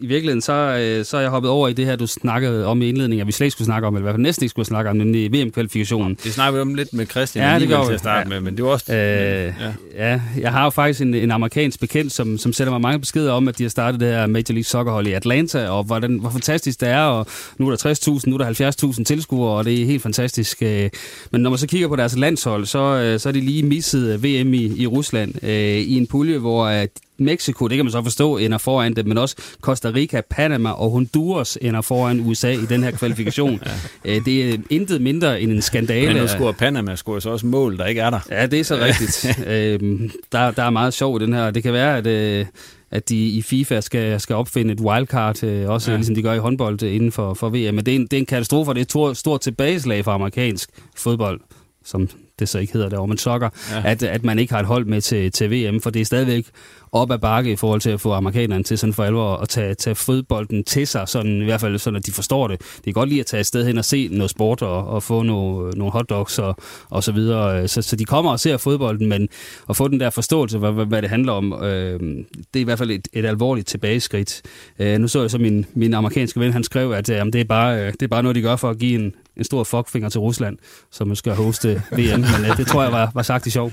[0.00, 2.82] i virkeligheden så, øh, så er jeg hoppet over i det her, du snakkede om
[2.82, 4.50] i indledningen, at vi slet ikke skulle snakke om, eller i hvert fald næsten ikke
[4.50, 6.18] skulle snakke om, nemlig VM-kvalifikationen.
[6.24, 8.24] Det snakker vi om lidt med Christian Ja, det gør til at starte Ja.
[8.34, 8.92] med, men det var også...
[8.92, 9.52] Øh, ja.
[9.96, 10.20] ja.
[10.40, 13.48] jeg har jo faktisk en, en amerikansk bekendt, som, som sender mig mange beskeder om,
[13.48, 16.80] at de har startet det her Major League Soccer-hold i Atlanta, og hvordan, hvor fantastisk
[16.80, 17.26] det er, og
[17.58, 20.62] nu er der 60.000, nu er der 70.000 tilskuere, og det er helt fantastisk.
[20.62, 20.90] øh.
[21.30, 24.22] Men når man så kigger på deres landshold, så, øh, så er de lige misset
[24.24, 28.02] VM i, i Rusland, øh, i en pulje, hvor at Mexico, det kan man så
[28.02, 32.66] forstå, ender foran det, men også Costa Rica, Panama og Honduras ender foran USA i
[32.68, 33.60] den her kvalifikation.
[34.04, 34.18] ja.
[34.18, 36.06] Det er intet mindre end en skandale.
[36.12, 38.20] Men nu scorer Panama scorer så også mål, der ikke er der.
[38.30, 39.38] Ja, det er så rigtigt.
[39.52, 41.50] øhm, der, der er meget sjov i den her.
[41.50, 42.46] Det kan være, at, øh,
[42.90, 45.96] at de i FIFA skal, skal opfinde et wildcard, øh, også Ja.
[45.96, 47.74] ligesom de gør i håndbold øh, inden for, for VM.
[47.74, 50.04] Men det er, en, det er en katastrofe, og det er et stort, stort tilbageslag
[50.04, 51.40] for amerikansk fodbold,
[51.84, 52.08] som
[52.38, 53.82] det så ikke hedder derovre, men soccer, Ja.
[53.90, 56.46] at, at man ikke har et hold med til, til VM, for det er stadigvæk
[56.92, 59.74] op ad bakke i forhold til at få amerikanerne til sådan for alvor at tage,
[59.74, 62.60] tage fodbolden til sig, sådan, i hvert fald sådan, at de forstår det.
[62.84, 65.02] Det er godt lige at tage et sted hen og se noget sport og, og
[65.02, 66.56] få nogle, nogle hotdogs og,
[66.90, 67.68] og så videre.
[67.68, 69.28] Så, så de kommer og ser fodbolden, men
[69.68, 72.16] at få den der forståelse, hvad, hvad, hvad det handler om, øh, det
[72.54, 74.42] er i hvert fald et, et alvorligt tilbageskridt.
[74.78, 77.44] Øh, nu så jeg så min, min amerikanske ven, han skrev, at øh, det, er
[77.44, 80.08] bare, øh, det er bare noget, de gør for at give en, en stor fuckfinger
[80.08, 80.58] til Rusland,
[80.92, 83.72] som skal hoste VM, men øh, det tror jeg var, var sagt i sjov.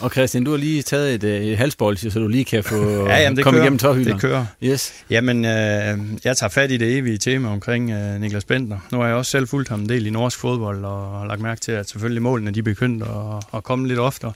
[0.00, 2.76] Og Christian, du har lige taget et, øh, et halsbolde, så du lige kan få
[3.08, 3.64] Ja, jamen, det komme kører.
[3.64, 4.12] igennem tårhylderen.
[4.12, 4.46] Det kører.
[4.62, 4.92] Yes.
[5.10, 8.78] Jamen, øh, jeg tager fat i det evige tema omkring øh, Niklas Bentner.
[8.92, 11.40] Nu har jeg også selv fulgt ham en del i norsk fodbold, og har lagt
[11.40, 14.32] mærke til, at selvfølgelig målene de begyndte at, at komme lidt oftere.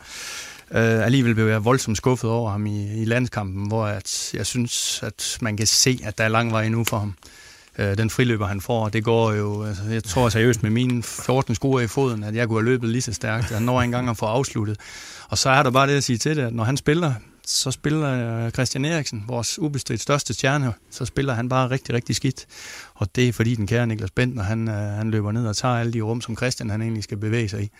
[0.74, 5.00] Øh, alligevel blev jeg voldsomt skuffet over ham i, i landskampen, hvor at jeg synes,
[5.02, 7.14] at man kan se, at der er lang vej endnu for ham.
[7.26, 7.45] Øh,
[7.78, 9.64] Øh, den friløber, han får, det går jo...
[9.64, 12.88] Altså, jeg tror seriøst med mine 14 skruer i foden, at jeg kunne have løbet
[12.88, 13.50] lige så stærkt.
[13.50, 14.80] Han når engang at få afsluttet.
[15.28, 17.12] Og så er der bare det at sige til det, at når han spiller,
[17.46, 22.16] så spiller øh, Christian Eriksen, vores ubestridt største stjerne, så spiller han bare rigtig, rigtig
[22.16, 22.46] skidt.
[22.94, 25.74] Og det er fordi den kære Niklas Bentner, han, øh, han løber ned og tager
[25.74, 27.70] alle de rum, som Christian han egentlig skal bevæge sig i.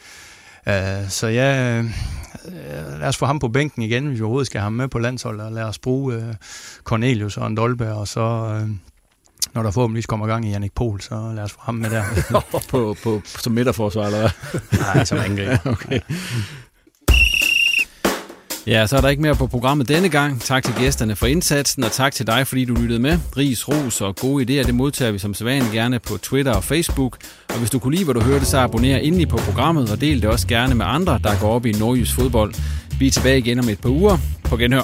[0.67, 1.91] Uh, så ja, uh,
[3.01, 4.99] lad os få ham på bænken igen, hvis vi overhovedet skal have ham med på
[4.99, 6.23] landsholdet, og lad os bruge uh,
[6.85, 8.71] Cornelius og Andolberg, og så, uh,
[9.57, 12.05] når der forhåbentlig kommer gang i Jannik Pohl, så lad os få ham med der.
[12.71, 14.61] på, på, som midterforsvar, eller hvad?
[14.81, 15.59] Nej, som angriber.
[15.75, 16.01] okay.
[18.67, 20.41] Ja, så er der ikke mere på programmet denne gang.
[20.41, 23.19] Tak til gæsterne for indsatsen, og tak til dig, fordi du lyttede med.
[23.37, 27.19] Ris, ros og gode idéer, det modtager vi som sædvanligt gerne på Twitter og Facebook.
[27.49, 30.23] Og hvis du kunne lide, hvad du hørte, så abonner endelig på programmet, og del
[30.23, 32.55] det også gerne med andre, der går op i nordjysk fodbold.
[32.99, 34.19] Vi er tilbage igen om et par uger.
[34.45, 34.83] På genhør.